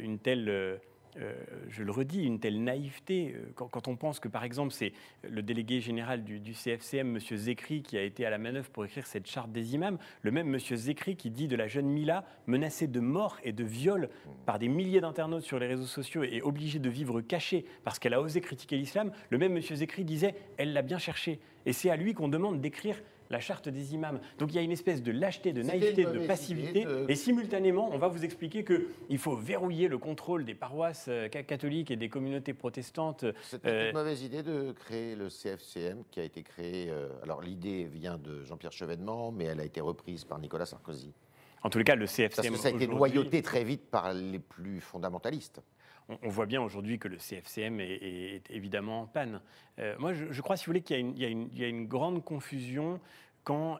une 0.00 0.18
telle 0.18 0.80
euh, 1.18 1.34
je 1.68 1.82
le 1.82 1.92
redis, 1.92 2.24
une 2.24 2.40
telle 2.40 2.62
naïveté. 2.62 3.34
Euh, 3.36 3.52
quand, 3.54 3.88
on 3.88 3.96
pense 3.96 4.18
que, 4.20 4.28
par 4.28 4.44
exemple, 4.44 4.72
c'est 4.72 4.92
le 5.22 5.42
délégué 5.42 5.80
général 5.80 6.24
du, 6.24 6.40
CFCM, 6.52 7.16
M. 7.16 7.18
Zekri, 7.18 7.82
qui 7.82 7.98
a 7.98 8.02
été 8.02 8.24
à 8.24 8.30
la 8.30 8.38
manœuvre 8.38 8.70
pour 8.70 8.84
écrire 8.84 9.06
cette 9.06 9.26
charte 9.26 9.52
des 9.52 9.74
imams, 9.74 9.98
le 10.22 10.30
même 10.30 10.54
M. 10.54 10.58
Zekri 10.58 11.16
qui 11.16 11.30
dit 11.30 11.48
de 11.48 11.56
la 11.56 11.68
jeune 11.68 11.86
Mila, 11.86 12.24
menacée 12.46 12.86
de 12.86 13.00
mort 13.00 13.38
et 13.44 13.52
de 13.52 13.64
viol 13.64 14.08
par 14.46 14.58
des 14.58 14.68
milliers 14.68 15.00
d'internautes 15.00 15.42
sur 15.42 15.58
les 15.58 15.66
réseaux 15.66 15.86
sociaux 15.86 16.22
et 16.22 16.40
obligée 16.42 16.78
de 16.78 16.88
vivre 16.88 17.20
cachée 17.20 17.66
parce 17.84 17.98
qu'elle 17.98 18.14
a 18.14 18.20
osé 18.20 18.40
critiquer 18.40 18.76
l'islam, 18.76 19.12
le 19.30 19.38
même 19.38 19.56
M. 19.56 19.62
Zekri 19.62 20.04
disait, 20.04 20.34
elle 20.56 20.72
l'a 20.72 20.82
bien 20.82 20.98
cherché. 20.98 21.40
Et 21.66 21.72
c'est 21.72 21.90
à 21.90 21.96
lui 21.96 22.14
qu'on 22.14 22.28
demande 22.28 22.60
d'écrire 22.60 23.00
la 23.32 23.40
charte 23.40 23.68
des 23.68 23.94
imams. 23.94 24.20
Donc 24.38 24.52
il 24.52 24.56
y 24.56 24.58
a 24.58 24.62
une 24.62 24.70
espèce 24.70 25.02
de 25.02 25.10
lâcheté, 25.10 25.52
de 25.52 25.62
naïveté, 25.62 26.04
de 26.04 26.26
passivité. 26.26 26.86
Et 27.08 27.16
simultanément, 27.16 27.90
on 27.92 27.98
va 27.98 28.08
vous 28.08 28.24
expliquer 28.24 28.64
qu'il 28.64 29.18
faut 29.18 29.34
verrouiller 29.34 29.88
le 29.88 29.98
contrôle 29.98 30.44
des 30.44 30.54
paroisses 30.54 31.06
euh, 31.08 31.28
catholiques 31.28 31.90
et 31.90 31.96
des 31.96 32.08
communautés 32.08 32.52
protestantes. 32.52 33.24
C'est 33.42 33.64
une 33.64 33.70
euh, 33.70 33.92
mauvaise 33.92 34.22
idée 34.22 34.42
de 34.42 34.72
créer 34.72 35.16
le 35.16 35.28
CFCM 35.28 36.04
qui 36.10 36.20
a 36.20 36.24
été 36.24 36.42
créé. 36.42 36.88
Euh, 36.90 37.08
alors 37.22 37.40
l'idée 37.40 37.84
vient 37.84 38.18
de 38.18 38.44
Jean-Pierre 38.44 38.72
Chevènement, 38.72 39.32
mais 39.32 39.44
elle 39.44 39.60
a 39.60 39.64
été 39.64 39.80
reprise 39.80 40.24
par 40.24 40.38
Nicolas 40.38 40.66
Sarkozy. 40.66 41.12
En 41.62 41.70
tous 41.70 41.78
les 41.78 41.84
cas, 41.84 41.94
le 41.94 42.06
CFCM. 42.06 42.30
Parce 42.34 42.48
que 42.48 42.56
ça 42.56 42.68
a 42.68 42.72
été 42.72 42.86
noyauté 42.86 43.40
très 43.40 43.64
vite 43.64 43.90
par 43.90 44.12
les 44.12 44.40
plus 44.40 44.80
fondamentalistes 44.80 45.62
on, 46.08 46.28
voit 46.28 46.46
bien 46.46 46.62
aujourd'hui 46.62 46.98
que 46.98 47.08
le 47.08 47.16
CFCM 47.16 47.80
est, 47.80 48.42
évidemment 48.50 49.02
en 49.02 49.06
panne. 49.06 49.40
moi, 49.98 50.12
je, 50.12 50.40
crois, 50.40 50.56
si 50.56 50.64
vous 50.64 50.70
voulez, 50.70 50.82
qu'il 50.82 51.18
y, 51.18 51.64
a 51.64 51.68
une 51.68 51.86
grande 51.86 52.24
confusion 52.24 53.00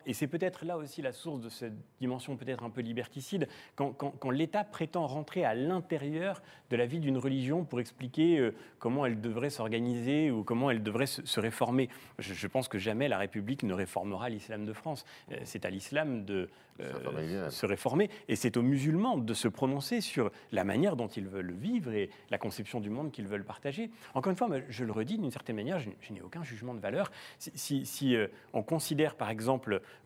et 0.06 0.12
c'est 0.12 0.26
peut-être 0.26 0.64
là 0.64 0.76
aussi 0.76 1.02
la 1.02 1.12
source 1.12 1.40
de 1.40 1.48
cette 1.48 1.74
dimension 2.00 2.36
peut-être 2.36 2.64
un 2.64 2.70
peu 2.70 2.80
liberticide, 2.80 3.48
quand, 3.76 4.30
l'État 4.30 4.64
prétend 4.64 5.06
rentrer 5.06 5.44
à 5.44 5.54
l'intérieur 5.54 6.42
de 6.70 6.76
la 6.76 6.86
vie 6.86 6.98
d'une 6.98 7.18
religion 7.18 7.64
pour 7.64 7.78
expliquer 7.78 8.38
euh, 8.38 8.54
comment 8.78 9.06
elle 9.06 9.20
devrait 9.20 9.50
s'organiser 9.50 10.30
ou 10.30 10.42
comment 10.42 10.70
elle 10.70 10.82
devrait 10.82 11.06
se, 11.06 11.40
réformer. 11.40 11.88
Je, 12.18 12.46
pense 12.46 12.66
que 12.66 12.78
jamais 12.78 13.08
la 13.08 13.18
République 13.18 13.62
ne 13.62 13.74
réformera 13.74 14.28
l'islam 14.28 14.64
de 14.64 14.72
France. 14.72 15.04
Euh, 15.30 15.36
c'est 15.44 15.64
à 15.64 15.70
l'islam 15.70 16.24
de 16.24 16.48
euh, 16.80 17.50
se 17.50 17.66
réformer 17.66 18.08
et 18.28 18.36
c'est 18.36 18.56
aux 18.56 18.62
musulmans 18.62 19.18
de 19.18 19.34
se 19.34 19.46
prononcer 19.46 20.00
sur 20.00 20.32
la 20.52 20.64
manière 20.64 20.96
dont 20.96 21.06
ils 21.06 21.28
veulent 21.28 21.52
vivre 21.52 21.92
et 21.92 22.08
la 22.30 22.38
conception 22.38 22.80
du 22.80 22.88
monde 22.88 23.12
qu'ils 23.12 23.28
veulent 23.28 23.44
partager. 23.44 23.90
Encore 24.14 24.30
une 24.30 24.36
fois, 24.36 24.48
je 24.70 24.84
le 24.84 24.92
redis 24.92 25.18
d'une 25.18 25.30
certaine 25.30 25.56
manière, 25.56 25.78
je, 25.78 25.90
n'ai 26.12 26.22
aucun 26.22 26.42
jugement 26.42 26.74
de 26.74 26.80
valeur. 26.80 27.12
Si, 27.38 28.16
on 28.54 28.62
considère 28.62 29.16
par 29.16 29.28
exemple 29.28 29.51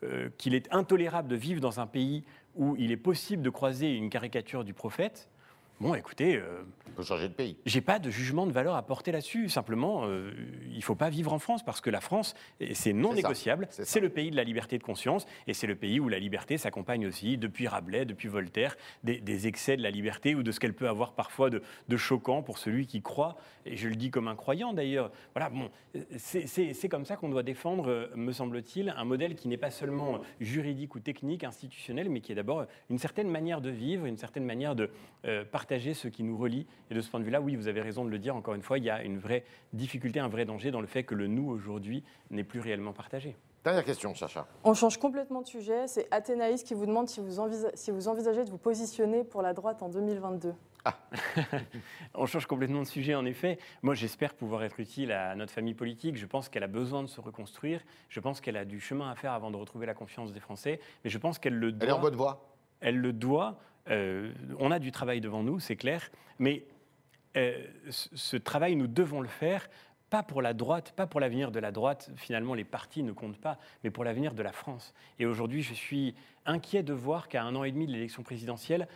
euh, 0.02 0.28
qu'il 0.38 0.54
est 0.54 0.72
intolérable 0.72 1.28
de 1.28 1.36
vivre 1.36 1.60
dans 1.60 1.80
un 1.80 1.86
pays 1.86 2.24
où 2.54 2.74
il 2.78 2.90
est 2.90 2.96
possible 2.96 3.42
de 3.42 3.50
croiser 3.50 3.94
une 3.94 4.10
caricature 4.10 4.64
du 4.64 4.72
prophète, 4.72 5.28
Bon, 5.80 5.94
écoutez, 5.94 6.40
faut 6.96 7.02
changer 7.02 7.28
de 7.28 7.34
pays. 7.34 7.56
J'ai 7.66 7.82
pas 7.82 7.98
de 7.98 8.10
jugement 8.10 8.46
de 8.46 8.52
valeur 8.52 8.74
à 8.74 8.82
porter 8.82 9.12
là-dessus. 9.12 9.50
Simplement, 9.50 10.04
euh, 10.06 10.30
il 10.74 10.82
faut 10.82 10.94
pas 10.94 11.10
vivre 11.10 11.32
en 11.32 11.38
France 11.38 11.62
parce 11.62 11.82
que 11.82 11.90
la 11.90 12.00
France, 12.00 12.34
c'est 12.72 12.94
non 12.94 13.12
négociable. 13.12 13.68
C'est 13.70 14.00
le 14.00 14.08
pays 14.08 14.30
de 14.30 14.36
la 14.36 14.44
liberté 14.44 14.78
de 14.78 14.82
conscience 14.82 15.26
et 15.46 15.52
c'est 15.52 15.66
le 15.66 15.76
pays 15.76 16.00
où 16.00 16.08
la 16.08 16.18
liberté 16.18 16.56
s'accompagne 16.56 17.06
aussi, 17.06 17.36
depuis 17.36 17.68
Rabelais, 17.68 18.06
depuis 18.06 18.28
Voltaire, 18.28 18.76
des, 19.04 19.46
excès 19.46 19.76
de 19.76 19.82
la 19.82 19.90
liberté 19.90 20.34
ou 20.34 20.42
de 20.42 20.50
ce 20.50 20.58
qu'elle 20.58 20.72
peut 20.72 20.88
avoir 20.88 21.12
parfois 21.12 21.50
de, 21.50 21.60
choquant 21.96 22.42
pour 22.42 22.58
celui 22.58 22.86
qui 22.86 23.02
croit. 23.02 23.36
Et 23.66 23.76
je 23.76 23.88
le 23.88 23.96
dis 23.96 24.10
comme 24.10 24.28
un 24.28 24.36
croyant 24.36 24.72
d'ailleurs. 24.72 25.10
Voilà, 25.34 25.50
bon, 25.50 25.70
c'est 26.16 26.88
comme 26.88 27.04
ça 27.04 27.16
qu'on 27.16 27.28
doit 27.28 27.42
défendre, 27.42 27.90
euh, 27.90 28.08
me 28.14 28.32
semble-t-il, 28.32 28.94
un 28.96 29.04
modèle 29.04 29.34
qui 29.34 29.48
n'est 29.48 29.56
pas 29.56 29.70
seulement 29.70 30.20
juridique 30.40 30.94
ou 30.94 31.00
technique, 31.00 31.44
institutionnel, 31.44 32.08
mais 32.08 32.20
qui 32.20 32.32
est 32.32 32.36
d'abord 32.36 32.64
une 32.90 32.98
certaine 32.98 33.28
manière 33.28 33.60
de 33.60 33.70
vivre, 33.70 34.06
une 34.06 34.16
certaine 34.16 34.44
manière 34.44 34.74
de 34.74 34.90
euh, 35.26 35.44
partager 35.66 35.94
ce 35.94 36.06
qui 36.06 36.22
nous 36.22 36.38
relie 36.38 36.64
et 36.92 36.94
de 36.94 37.00
ce 37.00 37.10
point 37.10 37.18
de 37.18 37.24
vue-là, 37.24 37.40
oui, 37.40 37.56
vous 37.56 37.66
avez 37.66 37.80
raison 37.80 38.04
de 38.04 38.10
le 38.10 38.20
dire, 38.20 38.36
encore 38.36 38.54
une 38.54 38.62
fois, 38.62 38.78
il 38.78 38.84
y 38.84 38.90
a 38.90 39.02
une 39.02 39.18
vraie 39.18 39.42
difficulté, 39.72 40.20
un 40.20 40.28
vrai 40.28 40.44
danger 40.44 40.70
dans 40.70 40.80
le 40.80 40.86
fait 40.86 41.02
que 41.02 41.16
le 41.16 41.26
nous 41.26 41.50
aujourd'hui 41.50 42.04
n'est 42.30 42.44
plus 42.44 42.60
réellement 42.60 42.92
partagé. 42.92 43.34
Dernière 43.64 43.84
question, 43.84 44.14
Sacha. 44.14 44.46
On 44.62 44.74
change 44.74 44.96
complètement 44.96 45.42
de 45.42 45.46
sujet. 45.48 45.88
C'est 45.88 46.06
Athénaïs 46.12 46.62
qui 46.62 46.74
vous 46.74 46.86
demande 46.86 47.08
si 47.08 47.18
vous, 47.18 47.40
si 47.74 47.90
vous 47.90 48.06
envisagez 48.06 48.44
de 48.44 48.50
vous 48.50 48.58
positionner 48.58 49.24
pour 49.24 49.42
la 49.42 49.54
droite 49.54 49.82
en 49.82 49.88
2022. 49.88 50.54
Ah. 50.84 50.94
On 52.14 52.26
change 52.26 52.46
complètement 52.46 52.82
de 52.82 52.86
sujet, 52.86 53.16
en 53.16 53.24
effet. 53.24 53.58
Moi, 53.82 53.94
j'espère 53.94 54.34
pouvoir 54.34 54.62
être 54.62 54.78
utile 54.78 55.10
à 55.10 55.34
notre 55.34 55.52
famille 55.52 55.74
politique. 55.74 56.16
Je 56.16 56.26
pense 56.26 56.48
qu'elle 56.48 56.62
a 56.62 56.68
besoin 56.68 57.02
de 57.02 57.08
se 57.08 57.20
reconstruire. 57.20 57.80
Je 58.08 58.20
pense 58.20 58.40
qu'elle 58.40 58.56
a 58.56 58.64
du 58.64 58.78
chemin 58.78 59.10
à 59.10 59.16
faire 59.16 59.32
avant 59.32 59.50
de 59.50 59.56
retrouver 59.56 59.86
la 59.86 59.94
confiance 59.94 60.32
des 60.32 60.38
Français. 60.38 60.78
Mais 61.02 61.10
je 61.10 61.18
pense 61.18 61.40
qu'elle 61.40 61.58
le 61.58 61.72
doit. 61.72 61.82
Elle 61.82 61.88
est 61.88 61.98
en 61.98 62.00
bonne 62.00 62.14
voie. 62.14 62.52
Elle 62.78 62.98
le 62.98 63.12
doit. 63.12 63.58
Euh, 63.90 64.32
on 64.58 64.70
a 64.70 64.78
du 64.78 64.92
travail 64.92 65.20
devant 65.20 65.42
nous, 65.42 65.60
c'est 65.60 65.76
clair. 65.76 66.10
Mais 66.38 66.64
euh, 67.36 67.66
ce 67.90 68.36
travail, 68.36 68.76
nous 68.76 68.86
devons 68.86 69.20
le 69.20 69.28
faire, 69.28 69.68
pas 70.10 70.22
pour 70.22 70.42
la 70.42 70.54
droite, 70.54 70.92
pas 70.96 71.06
pour 71.06 71.20
l'avenir 71.20 71.50
de 71.50 71.58
la 71.58 71.72
droite, 71.72 72.10
finalement 72.16 72.54
les 72.54 72.64
partis 72.64 73.02
ne 73.02 73.12
comptent 73.12 73.40
pas, 73.40 73.58
mais 73.82 73.90
pour 73.90 74.04
l'avenir 74.04 74.34
de 74.34 74.42
la 74.42 74.52
France. 74.52 74.94
Et 75.18 75.26
aujourd'hui, 75.26 75.62
je 75.62 75.74
suis 75.74 76.14
inquiet 76.44 76.82
de 76.82 76.92
voir 76.92 77.28
qu'à 77.28 77.42
un 77.42 77.54
an 77.56 77.64
et 77.64 77.72
demi 77.72 77.86
de 77.86 77.92
l'élection 77.92 78.22
présidentielle, 78.22 78.88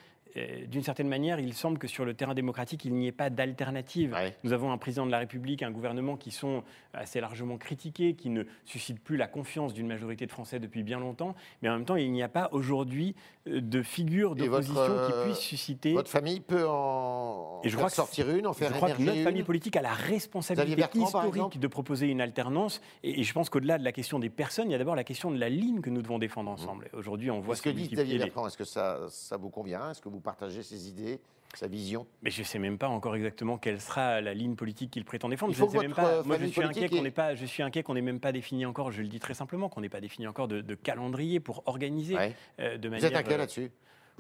d'une 0.68 0.82
certaine 0.82 1.08
manière, 1.08 1.40
il 1.40 1.54
semble 1.54 1.78
que 1.78 1.88
sur 1.88 2.04
le 2.04 2.14
terrain 2.14 2.34
démocratique, 2.34 2.84
il 2.84 2.94
n'y 2.94 3.06
ait 3.06 3.12
pas 3.12 3.30
d'alternative. 3.30 4.16
Nous 4.44 4.52
avons 4.52 4.72
un 4.72 4.78
président 4.78 5.06
de 5.06 5.10
la 5.10 5.18
République, 5.18 5.62
un 5.62 5.70
gouvernement 5.70 6.16
qui 6.16 6.30
sont 6.30 6.62
assez 6.94 7.20
largement 7.20 7.56
critiqués, 7.56 8.14
qui 8.14 8.30
ne 8.30 8.44
suscitent 8.64 9.02
plus 9.02 9.16
la 9.16 9.26
confiance 9.26 9.74
d'une 9.74 9.86
majorité 9.86 10.26
de 10.26 10.32
Français 10.32 10.58
depuis 10.58 10.82
bien 10.82 10.98
longtemps. 10.98 11.34
Mais 11.62 11.68
en 11.68 11.74
même 11.74 11.84
temps, 11.84 11.96
il 11.96 12.10
n'y 12.12 12.22
a 12.22 12.28
pas 12.28 12.48
aujourd'hui 12.52 13.14
euh, 13.46 13.60
de 13.60 13.82
figure 13.82 14.34
d'opposition 14.34 14.74
qui 14.74 15.12
euh, 15.12 15.24
puisse 15.24 15.38
susciter. 15.38 15.92
Votre 15.92 16.10
famille 16.10 16.40
peut 16.40 16.66
en, 16.68 17.60
et 17.62 17.68
je 17.68 17.76
crois 17.76 17.90
sortir 17.90 18.30
une, 18.30 18.46
en 18.46 18.52
faire 18.52 18.70
Je 18.70 18.74
crois 18.74 18.90
que 18.90 19.02
notre 19.02 19.22
famille 19.22 19.42
politique 19.42 19.76
a 19.76 19.82
la 19.82 19.92
responsabilité 19.92 20.98
historique 20.98 21.58
de 21.58 21.66
proposer 21.66 22.08
une 22.08 22.20
alternance. 22.20 22.80
Et, 23.02 23.22
je 23.22 23.32
pense 23.32 23.50
qu'au-delà 23.50 23.78
de 23.78 23.84
la 23.84 23.92
question 23.92 24.18
des 24.18 24.30
personnes, 24.30 24.68
il 24.68 24.72
y 24.72 24.74
a 24.74 24.78
d'abord 24.78 24.96
la 24.96 25.04
question 25.04 25.30
de 25.30 25.38
la 25.38 25.48
ligne 25.48 25.80
que 25.80 25.90
nous 25.90 26.02
devons 26.02 26.18
défendre 26.18 26.50
ensemble. 26.50 26.90
Aujourd'hui, 26.92 27.30
on 27.30 27.40
voit 27.40 27.56
ce 27.56 27.62
que 27.62 27.70
dit 27.70 27.88
Xavier 27.88 28.18
Bertrand. 28.18 28.46
Est-ce 28.46 28.56
que 28.56 28.64
ça, 28.64 29.06
ça 29.08 29.36
vous 29.36 29.50
convient? 29.50 29.90
Est-ce 29.90 30.00
que 30.00 30.08
vous 30.08 30.19
partager 30.20 30.62
ses 30.62 30.88
idées 30.88 31.20
sa 31.56 31.66
vision 31.66 32.06
Mais 32.22 32.30
je 32.30 32.40
ne 32.40 32.46
sais 32.46 32.58
même 32.58 32.78
pas 32.78 32.88
encore 32.88 33.16
exactement 33.16 33.58
quelle 33.58 33.80
sera 33.80 34.20
la 34.20 34.34
ligne 34.34 34.54
politique 34.54 34.90
qu'il 34.90 35.04
prétend 35.04 35.28
défendre. 35.28 35.52
je 35.54 35.64
sais 35.64 35.78
même 35.78 35.94
pas. 35.94 36.22
Moi, 36.22 36.38
je 36.38 36.46
suis 36.46 36.62
inquiet 36.62 36.88
qu'on 36.88 37.02
n'ait 37.02 37.10
pas. 37.10 37.34
Je 37.34 37.46
suis 37.46 37.62
inquiet 37.62 37.82
qu'on 37.82 37.94
n'ait 37.94 38.02
même 38.02 38.20
pas 38.20 38.32
défini 38.32 38.66
encore. 38.66 38.90
Je 38.90 39.02
le 39.02 39.08
dis 39.08 39.20
très 39.20 39.34
simplement 39.34 39.68
qu'on 39.68 39.80
n'ait 39.80 39.88
pas 39.88 40.00
défini 40.00 40.26
encore 40.26 40.48
de, 40.48 40.74
calendrier 40.74 41.40
pour 41.40 41.62
organiser 41.66 42.16
euh, 42.58 42.78
de 42.78 42.88
manière. 42.88 43.08
Vous 43.10 43.14
êtes 43.14 43.20
inquiet 43.20 43.34
euh, 43.34 43.38
là-dessus? 43.38 43.70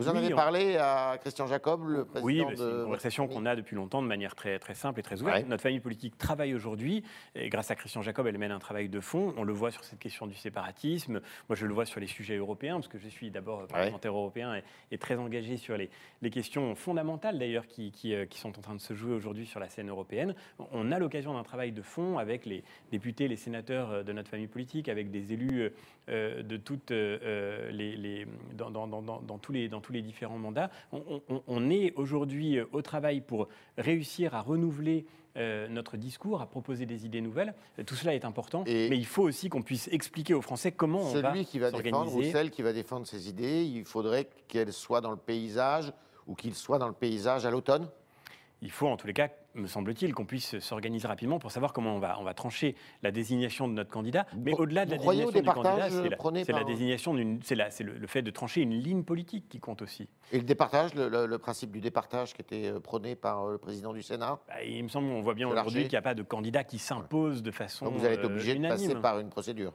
Vous 0.00 0.08
en 0.08 0.16
avez 0.16 0.30
parlé 0.30 0.76
à 0.78 1.18
Christian 1.20 1.46
Jacob, 1.46 1.86
le 1.86 2.04
président 2.04 2.26
Oui, 2.26 2.42
c'est 2.56 2.62
une 2.62 2.84
conversation 2.84 3.28
qu'on 3.28 3.44
a 3.44 3.54
depuis 3.54 3.76
longtemps 3.76 4.00
de 4.00 4.06
manière 4.06 4.34
très, 4.34 4.58
très 4.58 4.74
simple 4.74 5.00
et 5.00 5.02
très 5.02 5.20
ouverte. 5.20 5.46
Notre 5.46 5.62
famille 5.62 5.80
politique 5.80 6.16
travaille 6.16 6.54
aujourd'hui, 6.54 7.04
et 7.34 7.48
grâce 7.50 7.70
à 7.70 7.74
Christian 7.74 8.00
Jacob, 8.00 8.26
elle 8.26 8.38
mène 8.38 8.50
un 8.52 8.58
travail 8.58 8.88
de 8.88 9.00
fond. 9.00 9.34
On 9.36 9.44
le 9.44 9.52
voit 9.52 9.70
sur 9.70 9.84
cette 9.84 9.98
question 9.98 10.26
du 10.26 10.34
séparatisme. 10.34 11.20
Moi, 11.48 11.56
je 11.56 11.66
le 11.66 11.74
vois 11.74 11.84
sur 11.84 12.00
les 12.00 12.06
sujets 12.06 12.36
européens, 12.36 12.76
parce 12.76 12.88
que 12.88 12.98
je 12.98 13.08
suis 13.08 13.30
d'abord 13.30 13.66
parlementaire 13.66 14.12
européen 14.12 14.60
et, 14.90 14.98
très 14.98 15.16
engagé 15.16 15.56
sur 15.56 15.76
les, 15.76 15.90
les 16.22 16.30
questions 16.30 16.74
fondamentales, 16.74 17.38
d'ailleurs, 17.38 17.66
qui, 17.66 17.90
qui, 17.90 18.14
euh, 18.14 18.26
qui, 18.26 18.38
sont 18.38 18.58
en 18.58 18.62
train 18.62 18.74
de 18.74 18.80
se 18.80 18.94
jouer 18.94 19.14
aujourd'hui 19.14 19.46
sur 19.46 19.60
la 19.60 19.68
scène 19.68 19.88
européenne. 19.88 20.34
On 20.72 20.92
a 20.92 20.98
l'occasion 20.98 21.34
d'un 21.34 21.42
travail 21.42 21.72
de 21.72 21.82
fond 21.82 22.18
avec 22.18 22.46
les 22.46 22.62
députés, 22.90 23.28
les 23.28 23.36
sénateurs 23.36 23.90
euh, 23.90 24.02
de 24.02 24.12
notre 24.12 24.30
famille 24.30 24.46
politique, 24.46 24.88
avec 24.88 25.10
des 25.10 25.32
élus 25.32 25.70
euh, 26.08 26.42
de 26.42 26.56
toutes 26.56 26.90
les, 26.90 27.96
les 27.96 28.26
dans, 28.54 28.70
dans, 28.70 28.86
dans, 28.86 29.02
dans, 29.02 29.38
tous 29.38 29.52
les, 29.52 29.68
dans 29.68 29.80
tous 29.80 29.89
les 29.92 30.02
différents 30.02 30.38
mandats. 30.38 30.70
On, 30.92 31.70
est 31.70 31.92
aujourd'hui 31.96 32.58
euh, 32.58 32.64
au 32.72 32.82
travail 32.82 33.20
pour 33.20 33.48
réussir 33.76 34.34
à 34.34 34.40
renouveler 34.40 35.06
euh, 35.36 35.68
notre 35.68 35.96
discours, 35.96 36.40
à 36.40 36.46
proposer 36.46 36.86
des 36.86 37.06
idées 37.06 37.20
nouvelles. 37.20 37.54
Tout 37.86 37.94
cela 37.94 38.14
est 38.14 38.24
important, 38.24 38.64
mais 38.66 38.88
il 38.88 39.06
faut 39.06 39.22
aussi 39.22 39.48
qu'on 39.48 39.62
puisse 39.62 39.88
expliquer 39.92 40.34
aux 40.34 40.42
Français 40.42 40.72
comment 40.72 41.00
on 41.00 41.20
va 41.20 41.32
Celui 41.32 41.44
qui 41.44 41.58
va 41.58 41.70
défendre 41.70 42.14
ou 42.14 42.22
celle 42.22 42.50
qui 42.50 42.62
va 42.62 42.72
défendre 42.72 43.06
ces 43.06 43.28
idées, 43.28 43.64
il 43.64 43.84
faudrait 43.84 44.28
qu'elle 44.48 44.72
soit 44.72 45.00
dans 45.00 45.10
le 45.10 45.16
paysage 45.16 45.92
ou 46.26 46.34
qu'il 46.34 46.54
soit 46.54 46.78
dans 46.78 46.88
le 46.88 46.94
paysage 46.94 47.46
à 47.46 47.50
l'automne 47.50 47.88
il 48.62 48.70
faut 48.70 48.88
en 48.88 48.96
tous 48.96 49.06
les 49.06 49.12
cas, 49.12 49.28
me 49.54 49.66
semble-t-il, 49.66 50.14
qu'on 50.14 50.26
puisse 50.26 50.58
s'organiser 50.58 51.08
rapidement 51.08 51.38
pour 51.38 51.50
savoir 51.50 51.72
comment 51.72 51.96
on 51.96 51.98
va, 51.98 52.18
on 52.20 52.24
va 52.24 52.34
trancher 52.34 52.76
la 53.02 53.10
désignation 53.10 53.68
de 53.68 53.72
notre 53.72 53.90
candidat. 53.90 54.26
Mais 54.36 54.54
au-delà 54.54 54.84
de 54.86 54.92
la 54.92 54.98
désignation 54.98 55.30
du 55.30 55.42
candidat, 55.42 55.90
c'est 55.90 56.52
la, 56.52 56.64
désignation 56.64 57.16
c'est 57.42 57.84
le, 57.84 58.06
fait 58.06 58.22
de 58.22 58.30
trancher 58.30 58.60
une 58.62 58.74
ligne 58.74 59.02
politique 59.02 59.48
qui 59.48 59.60
compte 59.60 59.82
aussi. 59.82 60.08
Et 60.32 60.38
le 60.38 60.44
départage, 60.44 60.94
le, 60.94 61.38
principe 61.38 61.70
du 61.70 61.80
départage 61.80 62.34
qui 62.34 62.42
était 62.42 62.66
euh, 62.66 62.80
prôné 62.80 63.16
par 63.16 63.44
euh, 63.44 63.52
le 63.52 63.58
président 63.58 63.94
du 63.94 64.02
Sénat? 64.02 64.38
Bah, 64.46 64.62
Il 64.62 64.84
me 64.84 64.88
semble, 64.88 65.08
on 65.08 65.22
voit 65.22 65.34
bien 65.34 65.48
aujourd'hui 65.48 65.82
qu'il 65.82 65.92
n'y 65.92 65.96
a 65.96 66.02
pas 66.02 66.14
de 66.14 66.22
candidat 66.22 66.64
qui 66.64 66.78
s'impose 66.78 67.42
de 67.42 67.50
façon. 67.50 67.86
Donc 67.86 67.94
vous 67.94 68.04
allez 68.04 68.16
être 68.16 68.26
obligé 68.26 68.54
de 68.54 68.68
passer 68.68 68.94
par 68.96 69.18
une 69.18 69.30
procédure 69.30 69.72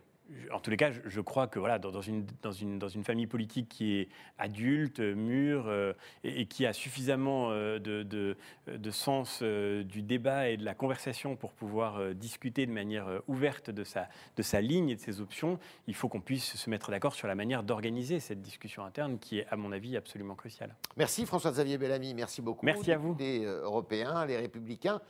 en 0.52 0.60
tous 0.60 0.72
les 0.72 0.78
cas, 0.78 0.92
je, 0.92 1.22
crois 1.22 1.48
que 1.48 1.60
voilà, 1.60 1.78
dans, 1.78 2.02
une, 2.02 2.26
dans, 2.42 2.52
une, 2.52 2.80
dans, 2.80 2.88
une, 2.88 3.04
famille 3.04 3.28
politique 3.28 3.70
qui 3.70 3.98
est 3.98 4.10
adulte, 4.38 5.00
mûre, 5.00 5.66
euh, 5.68 5.94
et, 6.24 6.48
qui 6.48 6.66
a 6.66 6.74
suffisamment 6.74 7.52
euh, 7.52 7.80
de, 7.80 8.04
de, 8.04 8.92
sens 8.92 9.40
euh, 9.42 9.84
du 9.84 10.02
débat 10.02 10.50
et 10.50 10.58
de 10.58 10.66
la 10.66 10.74
conversation 10.74 11.36
pour 11.36 11.54
pouvoir 11.54 12.14
discuter 12.16 12.66
de 12.66 12.72
manière 12.72 13.22
ouverte 13.28 13.70
de 13.70 13.84
sa, 13.84 14.08
de 14.36 14.42
sa 14.42 14.62
ligne 14.62 14.90
et 14.90 14.96
de 14.96 15.02
ses 15.02 15.22
options, 15.22 15.60
il 15.88 15.96
faut 15.96 16.10
qu'on 16.10 16.22
puisse 16.22 16.56
se 16.56 16.70
mettre 16.70 16.90
d'accord 16.90 17.14
sur 17.14 17.28
la 17.28 17.36
manière 17.36 17.64
d'organiser 17.64 18.20
cette 18.20 18.42
discussion 18.42 18.84
interne 18.84 19.20
qui 19.20 19.40
est, 19.40 19.48
à 19.50 19.56
mon 19.56 19.72
avis, 19.72 19.96
absolument 19.96 20.36
cruciale. 20.36 20.76
Merci 20.98 21.26
François-Xavier 21.26 21.78
Bellamy, 21.78 22.14
merci 22.14 22.42
beaucoup. 22.42 22.66
Merci 22.66 22.92
à 22.92 22.98
vous. 22.98 23.16
Les 23.20 23.44
Européens, 23.44 24.26
les 24.26 24.38
Républicains. 24.38 25.02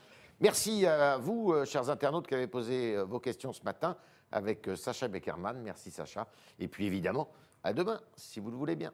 Merci 0.41 0.85
à 0.85 1.17
vous, 1.17 1.53
chers 1.65 1.89
internautes, 1.89 2.27
qui 2.27 2.33
avez 2.33 2.47
posé 2.47 2.97
vos 3.03 3.19
questions 3.19 3.53
ce 3.53 3.63
matin 3.63 3.95
avec 4.35 4.67
euh, 4.67 4.75
Sacha 4.75 5.07
Beckerman. 5.07 5.61
Merci 5.61 5.89
Sacha. 5.89 6.27
Et 6.59 6.67
puis 6.67 6.85
évidemment, 6.85 7.31
à 7.63 7.73
demain, 7.73 7.99
si 8.15 8.39
vous 8.39 8.51
le 8.51 8.57
voulez 8.57 8.75
bien. 8.75 8.91